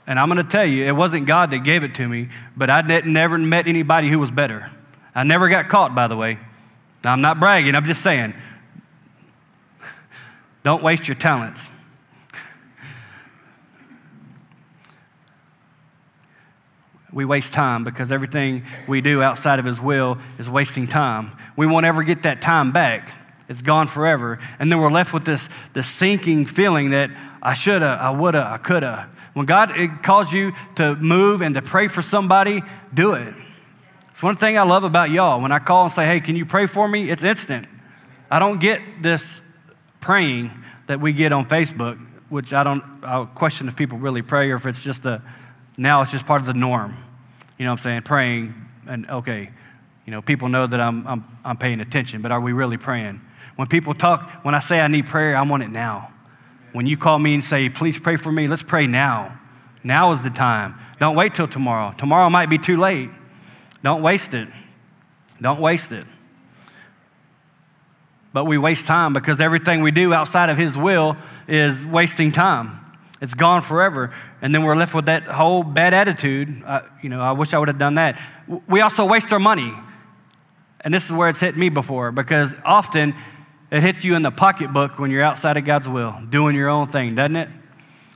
And 0.06 0.18
I'm 0.18 0.28
going 0.28 0.44
to 0.44 0.50
tell 0.50 0.64
you, 0.64 0.86
it 0.86 0.92
wasn't 0.92 1.26
God 1.26 1.50
that 1.50 1.58
gave 1.58 1.82
it 1.82 1.96
to 1.96 2.08
me, 2.08 2.30
but 2.56 2.70
I 2.70 2.80
never 2.80 3.38
met 3.38 3.66
anybody 3.66 4.08
who 4.08 4.18
was 4.18 4.30
better. 4.30 4.70
I 5.14 5.22
never 5.24 5.48
got 5.48 5.68
caught, 5.68 5.94
by 5.94 6.08
the 6.08 6.16
way. 6.16 6.38
Now, 7.04 7.12
I'm 7.12 7.20
not 7.20 7.38
bragging, 7.38 7.74
I'm 7.74 7.84
just 7.84 8.02
saying. 8.02 8.34
Don't 10.64 10.82
waste 10.82 11.06
your 11.06 11.14
talents. 11.14 11.66
We 17.12 17.24
waste 17.24 17.52
time 17.52 17.84
because 17.84 18.12
everything 18.12 18.64
we 18.86 19.00
do 19.00 19.22
outside 19.22 19.58
of 19.58 19.64
His 19.64 19.80
will 19.80 20.18
is 20.38 20.48
wasting 20.48 20.86
time. 20.86 21.32
We 21.56 21.66
won't 21.66 21.86
ever 21.86 22.02
get 22.02 22.24
that 22.24 22.42
time 22.42 22.72
back. 22.72 23.10
It's 23.48 23.62
gone 23.62 23.88
forever. 23.88 24.38
And 24.58 24.70
then 24.70 24.78
we're 24.78 24.90
left 24.90 25.14
with 25.14 25.24
this, 25.24 25.48
this 25.72 25.86
sinking 25.86 26.46
feeling 26.46 26.90
that 26.90 27.10
I 27.42 27.54
shoulda, 27.54 27.98
I 28.00 28.10
woulda, 28.10 28.46
I 28.46 28.58
coulda. 28.58 29.08
When 29.32 29.46
God 29.46 29.72
calls 30.02 30.32
you 30.32 30.52
to 30.76 30.96
move 30.96 31.40
and 31.40 31.54
to 31.54 31.62
pray 31.62 31.88
for 31.88 32.02
somebody, 32.02 32.62
do 32.92 33.14
it. 33.14 33.34
It's 34.10 34.22
one 34.22 34.36
thing 34.36 34.58
I 34.58 34.62
love 34.62 34.84
about 34.84 35.10
y'all. 35.10 35.40
When 35.40 35.52
I 35.52 35.60
call 35.60 35.84
and 35.86 35.94
say, 35.94 36.04
hey, 36.06 36.20
can 36.20 36.36
you 36.36 36.44
pray 36.44 36.66
for 36.66 36.86
me? 36.86 37.08
It's 37.08 37.22
instant. 37.22 37.66
I 38.30 38.38
don't 38.38 38.58
get 38.58 38.80
this 39.00 39.24
praying 40.00 40.50
that 40.88 41.00
we 41.00 41.12
get 41.12 41.32
on 41.32 41.48
Facebook, 41.48 41.98
which 42.28 42.52
I 42.52 42.64
don't, 42.64 42.82
I'll 43.02 43.26
question 43.26 43.68
if 43.68 43.76
people 43.76 43.98
really 43.98 44.22
pray 44.22 44.50
or 44.50 44.56
if 44.56 44.66
it's 44.66 44.82
just 44.82 45.04
a, 45.06 45.22
now 45.78 46.02
it's 46.02 46.10
just 46.10 46.26
part 46.26 46.40
of 46.40 46.46
the 46.46 46.54
norm. 46.54 46.96
You 47.56 47.64
know 47.64 47.70
what 47.70 47.80
I'm 47.80 47.84
saying? 47.84 48.02
Praying, 48.02 48.54
and 48.86 49.08
okay, 49.08 49.50
you 50.04 50.10
know, 50.10 50.20
people 50.20 50.48
know 50.48 50.66
that 50.66 50.80
I'm, 50.80 51.06
I'm, 51.06 51.38
I'm 51.44 51.56
paying 51.56 51.80
attention, 51.80 52.20
but 52.20 52.32
are 52.32 52.40
we 52.40 52.52
really 52.52 52.76
praying? 52.76 53.20
When 53.56 53.68
people 53.68 53.94
talk, 53.94 54.28
when 54.42 54.54
I 54.54 54.58
say 54.58 54.80
I 54.80 54.88
need 54.88 55.06
prayer, 55.06 55.36
I 55.36 55.42
want 55.42 55.62
it 55.62 55.70
now. 55.70 56.12
When 56.72 56.86
you 56.86 56.96
call 56.96 57.18
me 57.18 57.34
and 57.34 57.44
say, 57.44 57.68
please 57.68 57.98
pray 57.98 58.16
for 58.16 58.30
me, 58.30 58.48
let's 58.48 58.62
pray 58.62 58.86
now. 58.86 59.38
Now 59.84 60.12
is 60.12 60.20
the 60.20 60.30
time. 60.30 60.74
Don't 60.98 61.16
wait 61.16 61.34
till 61.34 61.48
tomorrow. 61.48 61.94
Tomorrow 61.96 62.28
might 62.30 62.50
be 62.50 62.58
too 62.58 62.76
late. 62.76 63.10
Don't 63.82 64.02
waste 64.02 64.34
it. 64.34 64.48
Don't 65.40 65.60
waste 65.60 65.92
it. 65.92 66.06
But 68.32 68.44
we 68.44 68.58
waste 68.58 68.86
time 68.86 69.12
because 69.12 69.40
everything 69.40 69.82
we 69.82 69.90
do 69.90 70.12
outside 70.12 70.50
of 70.50 70.58
His 70.58 70.76
will 70.76 71.16
is 71.46 71.84
wasting 71.84 72.32
time. 72.32 72.78
It's 73.20 73.34
gone 73.34 73.62
forever. 73.62 74.14
And 74.40 74.54
then 74.54 74.62
we're 74.62 74.76
left 74.76 74.94
with 74.94 75.06
that 75.06 75.24
whole 75.24 75.62
bad 75.62 75.92
attitude. 75.94 76.62
Uh, 76.64 76.82
you 77.02 77.08
know, 77.08 77.20
I 77.20 77.32
wish 77.32 77.52
I 77.52 77.58
would 77.58 77.68
have 77.68 77.78
done 77.78 77.96
that. 77.96 78.20
We 78.68 78.80
also 78.80 79.04
waste 79.04 79.32
our 79.32 79.38
money. 79.38 79.72
And 80.80 80.94
this 80.94 81.04
is 81.04 81.12
where 81.12 81.28
it's 81.28 81.40
hit 81.40 81.56
me 81.56 81.68
before 81.68 82.12
because 82.12 82.54
often 82.64 83.14
it 83.70 83.82
hits 83.82 84.04
you 84.04 84.14
in 84.14 84.22
the 84.22 84.30
pocketbook 84.30 84.98
when 84.98 85.10
you're 85.10 85.22
outside 85.22 85.56
of 85.56 85.64
God's 85.64 85.88
will, 85.88 86.14
doing 86.30 86.54
your 86.54 86.68
own 86.68 86.90
thing, 86.90 87.14
doesn't 87.14 87.36
it? 87.36 87.48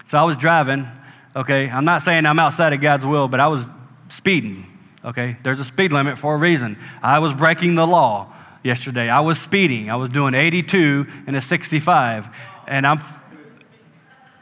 So 0.08 0.18
I 0.18 0.22
was 0.22 0.36
driving, 0.36 0.86
okay? 1.34 1.68
I'm 1.68 1.84
not 1.84 2.02
saying 2.02 2.24
I'm 2.24 2.38
outside 2.38 2.72
of 2.72 2.80
God's 2.80 3.04
will, 3.04 3.28
but 3.28 3.40
I 3.40 3.48
was 3.48 3.62
speeding, 4.08 4.66
okay? 5.04 5.36
There's 5.42 5.60
a 5.60 5.64
speed 5.64 5.92
limit 5.92 6.18
for 6.18 6.34
a 6.34 6.38
reason. 6.38 6.78
I 7.02 7.18
was 7.18 7.34
breaking 7.34 7.74
the 7.74 7.86
law 7.86 8.32
yesterday. 8.62 9.08
I 9.08 9.20
was 9.20 9.40
speeding. 9.40 9.90
I 9.90 9.96
was 9.96 10.08
doing 10.08 10.34
82 10.34 11.06
and 11.26 11.36
a 11.36 11.40
65. 11.40 12.28
And 12.66 12.86
I'm, 12.86 13.02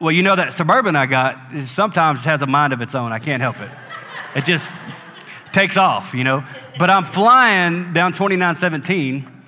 well, 0.01 0.13
you 0.13 0.23
know 0.23 0.35
that 0.35 0.53
Suburban 0.55 0.97
I 0.97 1.07
got 1.07 1.67
sometimes 1.67 2.25
has 2.25 2.43
a 2.43 2.47
mind 2.47 2.73
of 2.73 2.81
its 2.81 2.95
own. 2.95 3.13
I 3.13 3.19
can't 3.19 3.43
help 3.43 3.61
it. 3.61 3.71
It 4.35 4.45
just 4.45 4.71
takes 5.53 5.77
off, 5.77 6.15
you 6.15 6.25
know? 6.25 6.45
But 6.79 6.91
I'm 6.91 7.05
flying 7.05 7.93
down 7.93 8.13
2917 8.13 9.41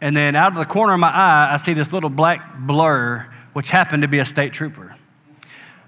and 0.00 0.16
then 0.16 0.34
out 0.34 0.52
of 0.52 0.58
the 0.58 0.64
corner 0.64 0.94
of 0.94 1.00
my 1.00 1.10
eye, 1.10 1.52
I 1.52 1.56
see 1.58 1.74
this 1.74 1.92
little 1.92 2.08
black 2.08 2.58
blur, 2.58 3.26
which 3.52 3.70
happened 3.70 4.02
to 4.02 4.08
be 4.08 4.18
a 4.18 4.24
state 4.24 4.52
trooper. 4.52 4.96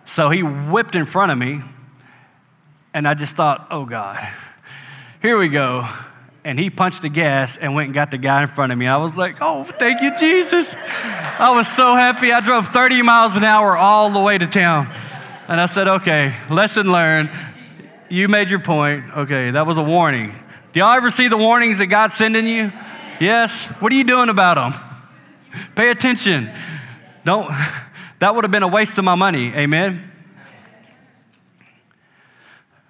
So 0.04 0.28
he 0.28 0.42
whipped 0.42 0.94
in 0.94 1.06
front 1.06 1.32
of 1.32 1.38
me, 1.38 1.62
and 2.92 3.08
I 3.08 3.14
just 3.14 3.36
thought, 3.36 3.68
oh 3.70 3.86
God, 3.86 4.28
here 5.22 5.38
we 5.38 5.48
go. 5.48 5.88
And 6.44 6.58
he 6.58 6.70
punched 6.70 7.02
the 7.02 7.08
gas 7.08 7.56
and 7.56 7.74
went 7.74 7.86
and 7.86 7.94
got 7.94 8.10
the 8.10 8.18
guy 8.18 8.42
in 8.42 8.48
front 8.48 8.72
of 8.72 8.78
me. 8.78 8.88
I 8.88 8.96
was 8.96 9.14
like, 9.16 9.36
oh, 9.40 9.64
thank 9.64 10.02
you, 10.02 10.16
Jesus. 10.18 10.74
I 10.74 11.50
was 11.54 11.68
so 11.68 11.94
happy. 11.94 12.32
I 12.32 12.40
drove 12.40 12.68
30 12.68 13.02
miles 13.02 13.36
an 13.36 13.44
hour 13.44 13.76
all 13.76 14.10
the 14.10 14.18
way 14.18 14.38
to 14.38 14.46
town. 14.48 14.88
And 15.46 15.60
I 15.60 15.66
said, 15.66 15.86
okay, 15.86 16.34
lesson 16.50 16.90
learned. 16.90 17.30
You 18.08 18.26
made 18.26 18.50
your 18.50 18.58
point. 18.58 19.04
Okay, 19.16 19.52
that 19.52 19.66
was 19.66 19.78
a 19.78 19.82
warning. 19.82 20.34
Do 20.72 20.80
y'all 20.80 20.96
ever 20.96 21.10
see 21.10 21.28
the 21.28 21.36
warnings 21.36 21.78
that 21.78 21.86
God's 21.86 22.14
sending 22.14 22.46
you? 22.46 22.72
Yes? 23.20 23.52
What 23.78 23.92
are 23.92 23.96
you 23.96 24.04
doing 24.04 24.28
about 24.28 24.56
them? 24.56 25.62
Pay 25.76 25.90
attention. 25.90 26.52
Don't, 27.24 27.48
that 28.18 28.34
would 28.34 28.42
have 28.42 28.50
been 28.50 28.64
a 28.64 28.68
waste 28.68 28.98
of 28.98 29.04
my 29.04 29.14
money. 29.14 29.54
Amen? 29.54 30.10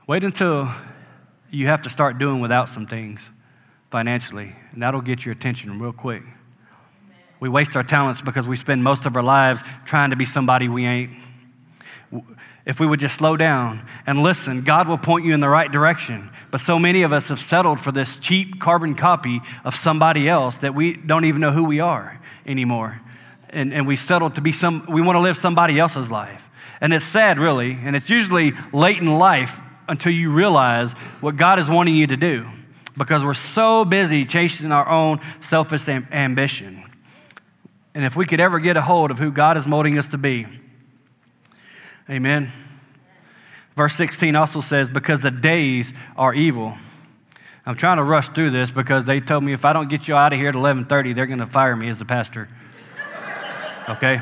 Wait 0.07 0.25
until 0.25 0.73
you 1.51 1.67
have 1.67 1.83
to 1.83 1.91
start 1.91 2.19
doing 2.19 2.41
without 2.41 2.69
some 2.69 2.87
things 2.87 3.21
financially, 3.93 4.57
and 4.73 4.83
that'll 4.83 5.03
get 5.03 5.25
your 5.25 5.33
attention 5.33 5.79
real 5.79 5.93
quick. 5.93 6.23
We 7.39 7.49
waste 7.49 7.77
our 7.77 7.85
talents 7.85 8.23
because 8.23 8.49
we 8.49 8.57
spend 8.57 8.83
most 8.83 9.05
of 9.05 9.15
our 9.17 9.23
lives 9.23 9.61
trying 9.85 10.11
to 10.11 10.17
be 10.17 10.25
somebody 10.25 10.69
we 10.69 10.87
ain't. 10.87 11.11
If 12.65 12.81
we 12.81 12.87
would 12.87 13.01
just 13.01 13.17
slow 13.17 13.37
down 13.37 13.87
and 14.07 14.23
listen, 14.23 14.63
God 14.63 14.89
will 14.89 14.97
point 14.97 15.27
you 15.27 15.35
in 15.35 15.41
the 15.41 15.49
right 15.49 15.71
direction. 15.71 16.31
But 16.51 16.61
so 16.61 16.79
many 16.79 17.03
of 17.03 17.13
us 17.13 17.29
have 17.29 17.41
settled 17.41 17.81
for 17.81 17.93
this 17.93 18.17
cheap 18.17 18.61
carbon 18.61 18.95
copy 18.95 19.41
of 19.65 19.77
somebody 19.77 20.29
else 20.29 20.57
that 20.59 20.75
we 20.75 20.95
don't 20.95 21.25
even 21.27 21.41
know 21.41 21.51
who 21.51 21.65
we 21.65 21.81
are 21.81 22.19
anymore. 22.47 23.01
And, 23.51 23.75
and 23.75 23.87
we 23.87 23.97
settled 23.97 24.37
to 24.37 24.41
be 24.41 24.53
some, 24.53 24.87
we 24.89 25.03
want 25.03 25.17
to 25.17 25.21
live 25.21 25.37
somebody 25.37 25.79
else's 25.79 26.11
life. 26.11 26.41
And 26.81 26.95
it's 26.95 27.05
sad, 27.05 27.39
really. 27.39 27.73
And 27.73 27.95
it's 27.95 28.09
usually 28.09 28.53
late 28.73 28.99
in 28.99 29.19
life 29.19 29.53
until 29.89 30.13
you 30.13 30.33
realize 30.33 30.93
what 31.21 31.37
God 31.37 31.59
is 31.59 31.69
wanting 31.69 31.95
you 31.95 32.07
to 32.07 32.17
do 32.17 32.47
because 32.97 33.25
we're 33.25 33.35
so 33.35 33.85
busy 33.85 34.25
chasing 34.25 34.73
our 34.73 34.89
own 34.89 35.21
selfish 35.41 35.89
ambition. 35.89 36.85
And 37.95 38.05
if 38.05 38.17
we 38.17 38.27
could 38.27 38.41
ever 38.41 38.59
get 38.59 38.77
a 38.77 38.83
hold 38.83 39.11
of 39.11 39.19
who 39.19 39.31
God 39.31 39.57
is 39.57 39.67
molding 39.67 39.99
us 39.99 40.09
to 40.09 40.19
be, 40.19 40.47
Amen. 42.11 42.53
Verse 43.77 43.95
16 43.95 44.37
also 44.37 44.61
says, 44.61 44.91
because 44.91 45.21
the 45.21 45.31
days 45.31 45.93
are 46.17 46.35
evil. 46.35 46.77
I'm 47.65 47.77
trying 47.77 47.99
to 47.99 48.03
rush 48.03 48.29
through 48.29 48.51
this 48.51 48.71
because 48.71 49.05
they 49.05 49.21
told 49.21 49.45
me 49.45 49.53
if 49.53 49.65
I 49.65 49.73
don't 49.73 49.89
get 49.89 50.09
you 50.09 50.17
out 50.17 50.33
of 50.33 50.39
here 50.39 50.49
at 50.49 50.55
11:30, 50.55 51.15
they're 51.15 51.27
going 51.27 51.39
to 51.39 51.47
fire 51.47 51.77
me 51.77 51.89
as 51.89 51.97
the 51.97 52.05
pastor. 52.05 52.49
Okay? 53.89 54.21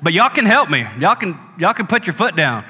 But 0.00 0.12
y'all 0.12 0.30
can 0.30 0.46
help 0.46 0.70
me. 0.70 0.86
Y'all 0.98 1.16
can 1.16 1.38
y'all 1.58 1.74
can 1.74 1.88
put 1.88 2.06
your 2.06 2.14
foot 2.14 2.36
down. 2.36 2.64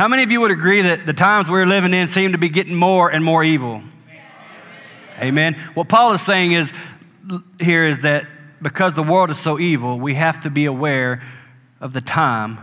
How 0.00 0.08
many 0.08 0.22
of 0.22 0.32
you 0.32 0.40
would 0.40 0.50
agree 0.50 0.80
that 0.80 1.04
the 1.04 1.12
times 1.12 1.50
we're 1.50 1.66
living 1.66 1.92
in 1.92 2.08
seem 2.08 2.32
to 2.32 2.38
be 2.38 2.48
getting 2.48 2.74
more 2.74 3.10
and 3.10 3.22
more 3.22 3.44
evil? 3.44 3.82
Amen. 5.18 5.52
What 5.74 5.90
Paul 5.90 6.14
is 6.14 6.22
saying 6.22 6.52
is 6.52 6.70
here 7.60 7.84
is 7.84 8.00
that 8.00 8.26
because 8.62 8.94
the 8.94 9.02
world 9.02 9.30
is 9.30 9.38
so 9.38 9.60
evil, 9.60 10.00
we 10.00 10.14
have 10.14 10.40
to 10.44 10.48
be 10.48 10.64
aware 10.64 11.22
of 11.82 11.92
the 11.92 12.00
time 12.00 12.60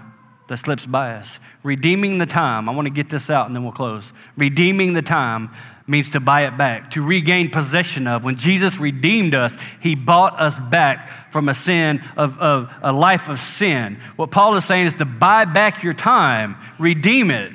that 0.49 0.57
slips 0.57 0.87
by 0.87 1.13
us. 1.13 1.29
Redeeming 1.61 2.17
the 2.17 2.25
time, 2.25 2.67
I 2.67 2.71
want 2.71 2.87
to 2.87 2.89
get 2.91 3.11
this 3.11 3.29
out 3.29 3.45
and 3.45 3.55
then 3.55 3.63
we'll 3.63 3.71
close. 3.71 4.03
Redeeming 4.35 4.93
the 4.93 5.03
time 5.03 5.51
means 5.87 6.09
to 6.09 6.19
buy 6.19 6.45
it 6.45 6.57
back, 6.57 6.91
to 6.91 7.01
regain 7.01 7.49
possession 7.49 8.07
of. 8.07 8.23
When 8.23 8.35
Jesus 8.35 8.77
redeemed 8.77 9.33
us, 9.33 9.55
he 9.79 9.95
bought 9.95 10.39
us 10.39 10.59
back 10.59 11.31
from 11.31 11.47
a 11.47 11.53
sin 11.53 12.03
of, 12.17 12.37
of 12.39 12.69
a 12.81 12.91
life 12.91 13.29
of 13.29 13.39
sin. 13.39 13.99
What 14.17 14.29
Paul 14.29 14.55
is 14.55 14.65
saying 14.65 14.87
is 14.87 14.93
to 14.95 15.05
buy 15.05 15.45
back 15.45 15.83
your 15.83 15.93
time, 15.93 16.57
redeem 16.77 17.31
it. 17.31 17.53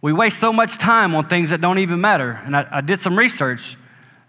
We 0.00 0.12
waste 0.12 0.38
so 0.38 0.52
much 0.52 0.78
time 0.78 1.14
on 1.14 1.28
things 1.28 1.50
that 1.50 1.60
don't 1.60 1.78
even 1.78 2.00
matter. 2.00 2.40
And 2.44 2.56
I, 2.56 2.66
I 2.70 2.80
did 2.80 3.00
some 3.00 3.18
research, 3.18 3.76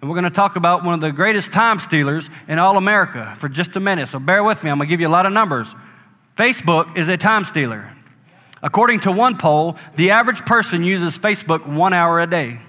and 0.01 0.09
we're 0.09 0.15
going 0.15 0.25
to 0.25 0.35
talk 0.35 0.57
about 0.57 0.83
one 0.83 0.93
of 0.93 1.01
the 1.01 1.11
greatest 1.11 1.53
time 1.53 1.79
stealers 1.79 2.29
in 2.47 2.59
all 2.59 2.77
America 2.77 3.38
for 3.39 3.47
just 3.47 3.75
a 3.77 3.79
minute. 3.79 4.09
So 4.09 4.19
bear 4.19 4.43
with 4.43 4.63
me, 4.63 4.69
I'm 4.69 4.77
going 4.77 4.88
to 4.88 4.93
give 4.93 4.99
you 4.99 5.07
a 5.07 5.09
lot 5.09 5.25
of 5.25 5.31
numbers. 5.31 5.67
Facebook 6.38 6.97
is 6.97 7.07
a 7.07 7.15
time 7.15 7.45
stealer. 7.45 7.89
According 8.61 9.01
to 9.01 9.11
one 9.11 9.38
poll, 9.38 9.77
the 9.95 10.11
average 10.11 10.45
person 10.45 10.83
uses 10.83 11.17
Facebook 11.17 11.67
one 11.67 11.93
hour 11.93 12.19
a 12.19 12.27
day. 12.27 12.59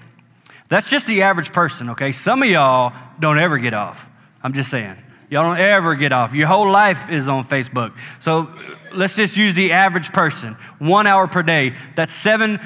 That's 0.69 0.89
just 0.89 1.07
the 1.07 1.21
average 1.21 1.53
person, 1.53 1.91
okay? 1.91 2.11
Some 2.11 2.43
of 2.43 2.49
y'all 2.49 2.93
don't 3.19 3.39
ever 3.39 3.57
get 3.57 3.73
off. 3.73 4.05
I'm 4.43 4.53
just 4.53 4.69
saying. 4.69 4.97
Y'all 5.29 5.43
don't 5.43 5.59
ever 5.59 5.95
get 5.95 6.11
off. 6.11 6.33
Your 6.33 6.47
whole 6.47 6.69
life 6.69 7.09
is 7.09 7.27
on 7.27 7.47
Facebook. 7.47 7.93
So 8.21 8.49
let's 8.93 9.15
just 9.15 9.35
use 9.35 9.53
the 9.53 9.73
average 9.73 10.11
person. 10.13 10.55
One 10.79 11.07
hour 11.07 11.27
per 11.27 11.43
day. 11.43 11.75
That's 11.95 12.13
seven 12.13 12.59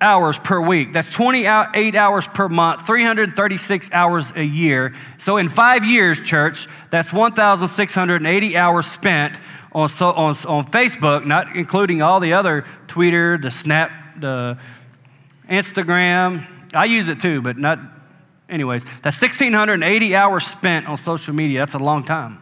hours 0.00 0.38
per 0.38 0.60
week. 0.60 0.92
That's 0.92 1.10
28 1.10 1.94
hours 1.94 2.26
per 2.28 2.48
month, 2.48 2.86
336 2.86 3.90
hours 3.92 4.30
a 4.34 4.42
year. 4.42 4.94
So 5.18 5.36
in 5.36 5.48
five 5.48 5.84
years, 5.84 6.20
church, 6.20 6.68
that's 6.90 7.12
1,680 7.12 8.56
hours 8.56 8.86
spent 8.86 9.38
on, 9.72 9.88
so, 9.88 10.10
on, 10.10 10.36
on 10.46 10.70
Facebook, 10.70 11.26
not 11.26 11.54
including 11.56 12.02
all 12.02 12.20
the 12.20 12.34
other 12.34 12.64
Twitter, 12.88 13.38
the 13.38 13.50
Snap, 13.50 13.90
the 14.20 14.58
Instagram. 15.50 16.46
I 16.72 16.84
use 16.84 17.08
it 17.08 17.20
too, 17.20 17.42
but 17.42 17.56
not, 17.58 17.78
anyways. 18.48 18.82
That's 19.02 19.20
1,680 19.20 20.16
hours 20.16 20.46
spent 20.46 20.86
on 20.86 20.96
social 20.98 21.34
media. 21.34 21.60
That's 21.60 21.74
a 21.74 21.78
long 21.78 22.04
time. 22.04 22.38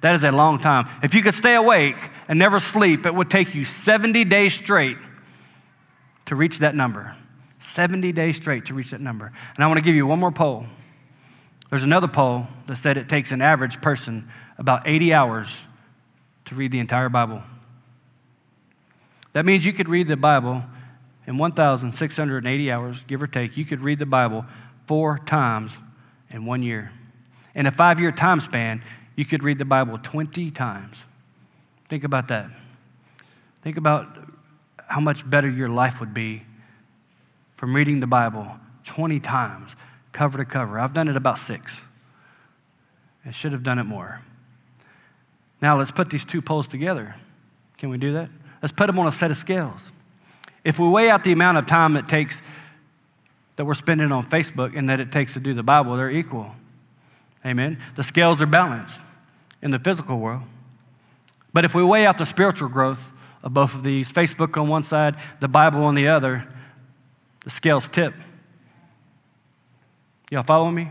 That 0.00 0.14
is 0.14 0.24
a 0.24 0.32
long 0.32 0.60
time. 0.60 0.88
If 1.02 1.14
you 1.14 1.22
could 1.22 1.34
stay 1.34 1.54
awake 1.54 1.96
and 2.28 2.38
never 2.38 2.58
sleep, 2.58 3.06
it 3.06 3.14
would 3.14 3.30
take 3.30 3.54
you 3.54 3.64
70 3.64 4.24
days 4.24 4.54
straight 4.54 4.96
to 6.26 6.36
reach 6.36 6.58
that 6.60 6.74
number. 6.74 7.14
70 7.58 8.12
days 8.12 8.36
straight 8.36 8.66
to 8.66 8.74
reach 8.74 8.90
that 8.90 9.00
number. 9.00 9.26
And 9.54 9.64
I 9.64 9.66
want 9.66 9.78
to 9.78 9.82
give 9.82 9.94
you 9.94 10.06
one 10.06 10.18
more 10.18 10.32
poll. 10.32 10.66
There's 11.68 11.84
another 11.84 12.08
poll 12.08 12.46
that 12.66 12.76
said 12.76 12.96
it 12.96 13.08
takes 13.08 13.30
an 13.32 13.42
average 13.42 13.80
person 13.80 14.28
about 14.58 14.88
80 14.88 15.12
hours 15.12 15.48
to 16.46 16.54
read 16.54 16.72
the 16.72 16.80
entire 16.80 17.08
Bible. 17.08 17.42
That 19.32 19.44
means 19.44 19.64
you 19.64 19.72
could 19.72 19.88
read 19.88 20.08
the 20.08 20.16
Bible 20.16 20.64
in 21.30 21.38
1,680 21.38 22.72
hours, 22.72 23.04
give 23.06 23.22
or 23.22 23.28
take. 23.28 23.56
You 23.56 23.64
could 23.64 23.82
read 23.82 24.00
the 24.00 24.04
Bible 24.04 24.44
four 24.88 25.20
times 25.20 25.70
in 26.28 26.44
one 26.44 26.60
year. 26.60 26.90
In 27.54 27.66
a 27.66 27.70
five 27.70 28.00
year 28.00 28.10
time 28.10 28.40
span, 28.40 28.82
you 29.14 29.24
could 29.24 29.44
read 29.44 29.56
the 29.56 29.64
Bible 29.64 29.96
20 30.02 30.50
times. 30.50 30.96
Think 31.88 32.02
about 32.02 32.26
that. 32.28 32.50
Think 33.62 33.76
about 33.76 34.08
how 34.88 34.98
much 34.98 35.28
better 35.28 35.48
your 35.48 35.68
life 35.68 36.00
would 36.00 36.12
be 36.12 36.42
from 37.56 37.76
reading 37.76 38.00
the 38.00 38.08
Bible 38.08 38.48
20 38.86 39.20
times, 39.20 39.70
cover 40.10 40.36
to 40.36 40.44
cover. 40.44 40.80
I've 40.80 40.94
done 40.94 41.06
it 41.06 41.16
about 41.16 41.38
six. 41.38 41.76
I 43.24 43.30
should 43.30 43.52
have 43.52 43.62
done 43.62 43.78
it 43.78 43.84
more. 43.84 44.20
Now 45.62 45.78
let's 45.78 45.92
put 45.92 46.10
these 46.10 46.24
two 46.24 46.42
polls 46.42 46.66
together. 46.66 47.14
Can 47.78 47.88
we 47.88 47.98
do 47.98 48.14
that? 48.14 48.30
Let's 48.60 48.72
put 48.72 48.88
them 48.88 48.98
on 48.98 49.06
a 49.06 49.12
set 49.12 49.30
of 49.30 49.36
scales. 49.36 49.92
If 50.64 50.78
we 50.78 50.88
weigh 50.88 51.10
out 51.10 51.24
the 51.24 51.32
amount 51.32 51.58
of 51.58 51.66
time 51.66 51.96
it 51.96 52.08
takes 52.08 52.40
that 53.56 53.64
we're 53.64 53.74
spending 53.74 54.12
on 54.12 54.28
Facebook 54.28 54.76
and 54.76 54.88
that 54.88 55.00
it 55.00 55.12
takes 55.12 55.34
to 55.34 55.40
do 55.40 55.54
the 55.54 55.62
Bible, 55.62 55.96
they're 55.96 56.10
equal. 56.10 56.50
Amen. 57.44 57.78
The 57.96 58.02
scales 58.02 58.40
are 58.40 58.46
balanced 58.46 59.00
in 59.62 59.70
the 59.70 59.78
physical 59.78 60.18
world. 60.18 60.42
But 61.52 61.64
if 61.64 61.74
we 61.74 61.82
weigh 61.82 62.06
out 62.06 62.18
the 62.18 62.26
spiritual 62.26 62.68
growth 62.68 63.00
of 63.42 63.52
both 63.54 63.74
of 63.74 63.82
these, 63.82 64.10
Facebook 64.10 64.56
on 64.56 64.68
one 64.68 64.84
side, 64.84 65.16
the 65.40 65.48
Bible 65.48 65.84
on 65.84 65.94
the 65.94 66.08
other, 66.08 66.46
the 67.44 67.50
scales 67.50 67.88
tip. 67.88 68.14
Y'all 70.30 70.42
follow 70.42 70.70
me? 70.70 70.90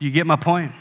You 0.00 0.10
get 0.10 0.26
my 0.26 0.36
point? 0.36 0.72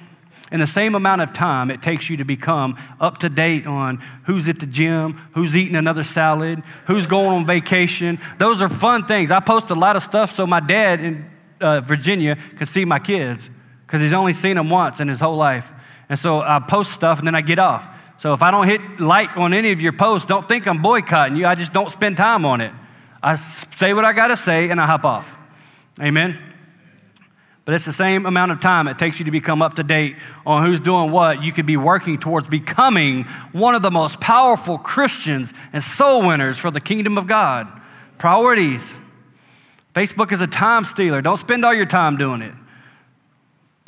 In 0.51 0.59
the 0.59 0.67
same 0.67 0.95
amount 0.95 1.21
of 1.21 1.33
time 1.33 1.69
it 1.69 1.81
takes 1.81 2.09
you 2.09 2.17
to 2.17 2.25
become 2.25 2.77
up 2.99 3.17
to 3.19 3.29
date 3.29 3.67
on 3.67 3.97
who's 4.25 4.47
at 4.47 4.59
the 4.59 4.65
gym, 4.65 5.19
who's 5.33 5.55
eating 5.55 5.75
another 5.75 6.03
salad, 6.03 6.63
who's 6.85 7.05
going 7.05 7.27
on 7.27 7.45
vacation, 7.45 8.19
those 8.37 8.61
are 8.61 8.69
fun 8.69 9.05
things. 9.05 9.29
I 9.29 9.39
post 9.39 9.69
a 9.69 9.75
lot 9.75 9.95
of 9.95 10.03
stuff 10.03 10.33
so 10.33 10.47
my 10.47 10.59
dad 10.59 11.01
in 11.01 11.29
uh, 11.59 11.81
Virginia 11.81 12.37
can 12.57 12.67
see 12.67 12.85
my 12.85 12.99
kids 12.99 13.47
because 13.85 14.01
he's 14.01 14.13
only 14.13 14.33
seen 14.33 14.55
them 14.55 14.69
once 14.69 14.99
in 14.99 15.07
his 15.07 15.19
whole 15.19 15.35
life. 15.35 15.65
And 16.09 16.17
so 16.17 16.41
I 16.41 16.59
post 16.59 16.93
stuff 16.93 17.19
and 17.19 17.27
then 17.27 17.35
I 17.35 17.41
get 17.41 17.59
off. 17.59 17.85
So 18.19 18.33
if 18.33 18.41
I 18.41 18.49
don't 18.51 18.67
hit 18.67 18.99
like 18.99 19.35
on 19.37 19.53
any 19.53 19.71
of 19.71 19.81
your 19.81 19.93
posts, 19.93 20.25
don't 20.25 20.47
think 20.47 20.67
I'm 20.67 20.81
boycotting 20.81 21.35
you. 21.35 21.45
I 21.45 21.55
just 21.55 21.73
don't 21.73 21.91
spend 21.91 22.17
time 22.17 22.45
on 22.45 22.61
it. 22.61 22.71
I 23.21 23.35
say 23.77 23.93
what 23.93 24.05
I 24.05 24.13
got 24.13 24.27
to 24.27 24.37
say 24.37 24.69
and 24.69 24.79
I 24.79 24.85
hop 24.85 25.03
off. 25.03 25.27
Amen. 26.01 26.39
But 27.67 27.73
it's 27.73 27.83
the 27.83 27.91
same 27.91 28.25
amount 28.25 28.53
of 28.53 28.61
time 28.61 28.87
it 28.87 28.97
takes 28.97 29.19
you 29.19 29.25
to 29.25 29.31
become 29.31 29.61
up 29.61 29.73
to 29.73 29.83
date 29.83 30.15
on 30.45 30.65
who's 30.65 30.79
doing 30.79 31.11
what. 31.11 31.43
You 31.43 31.51
could 31.51 31.65
be 31.65 31.75
working 31.75 32.17
towards 32.17 32.47
becoming 32.47 33.25
one 33.51 33.75
of 33.75 33.81
the 33.81 33.91
most 33.91 34.21
powerful 34.21 34.77
Christians 34.77 35.51
and 35.73 35.83
soul 35.83 36.25
winners 36.25 36.57
for 36.57 36.71
the 36.71 36.79
kingdom 36.79 37.17
of 37.17 37.27
God. 37.27 37.67
Priorities. 38.19 38.81
Facebook 39.93 40.31
is 40.31 40.39
a 40.39 40.47
time 40.47 40.85
stealer. 40.85 41.21
Don't 41.21 41.41
spend 41.41 41.65
all 41.65 41.73
your 41.73 41.85
time 41.85 42.15
doing 42.15 42.41
it. 42.41 42.53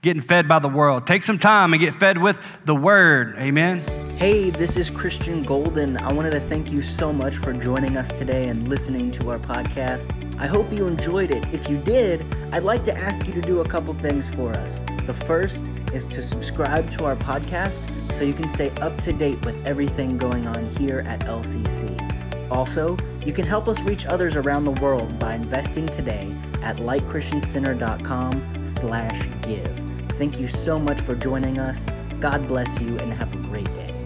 Getting 0.02 0.24
fed 0.24 0.50
by 0.50 0.60
the 0.60 0.68
world. 0.68 1.08
Take 1.08 1.24
some 1.24 1.39
time 1.39 1.72
and 1.72 1.80
get 1.80 2.02
fed 2.02 2.22
with 2.22 2.38
the 2.65 2.76
word. 2.76 3.38
Amen. 3.38 4.09
Hey, 4.19 4.49
this 4.49 4.75
is 4.75 4.89
Christian 4.89 5.43
Golden. 5.43 5.95
I 5.95 6.12
wanted 6.12 6.32
to 6.32 6.41
thank 6.41 6.73
you 6.73 6.82
so 6.82 7.13
much 7.13 7.38
for 7.38 7.53
joining 7.53 7.95
us 7.95 8.17
today 8.17 8.49
and 8.49 8.67
listening 8.67 9.12
to 9.12 9.29
our 9.29 9.39
podcast. 9.39 10.12
I 10.38 10.45
hope 10.45 10.73
you 10.73 10.88
enjoyed 10.88 11.32
it. 11.32 11.45
If 11.53 11.69
you 11.69 11.77
did, 11.77 12.25
I'd 12.51 12.63
like 12.63 12.84
to 12.84 12.97
ask 12.97 13.25
you 13.25 13.34
to 13.34 13.39
do 13.39 13.62
a 13.62 13.65
couple 13.65 13.93
things 13.93 14.27
for 14.27 14.51
us. 14.58 14.84
The 15.05 15.13
first 15.13 15.69
is 15.93 16.05
to 16.08 16.21
subscribe 16.21 16.91
to 16.97 17.05
our 17.05 17.15
podcast 17.15 17.82
so 18.12 18.25
you 18.25 18.34
can 18.34 18.49
stay 18.49 18.71
up 18.82 18.97
to 18.97 19.13
date 19.13 19.45
with 19.45 19.65
everything 19.65 20.17
going 20.17 20.49
on 20.49 20.67
here 20.71 21.01
at 21.08 21.21
LCC. 21.21 22.51
Also, 22.51 22.97
you 23.25 23.32
can 23.32 23.45
help 23.45 23.69
us 23.69 23.79
reach 23.84 24.05
others 24.05 24.36
around 24.36 24.65
the 24.65 24.82
world 24.82 25.17
by 25.17 25.34
investing 25.36 25.86
today 25.86 26.29
at 26.62 26.75
lightchristiancenter.com 26.75 28.65
slash 28.65 29.29
give. 29.43 29.79
Thank 30.17 30.41
you 30.41 30.49
so 30.49 30.77
much 30.77 30.99
for 30.99 31.15
joining 31.15 31.58
us. 31.58 31.89
God 32.19 32.49
bless 32.49 32.82
you 32.82 32.97
and 32.97 33.13
have 33.13 33.32
a 33.34 33.38
great 33.47 33.73
day. 33.75 33.99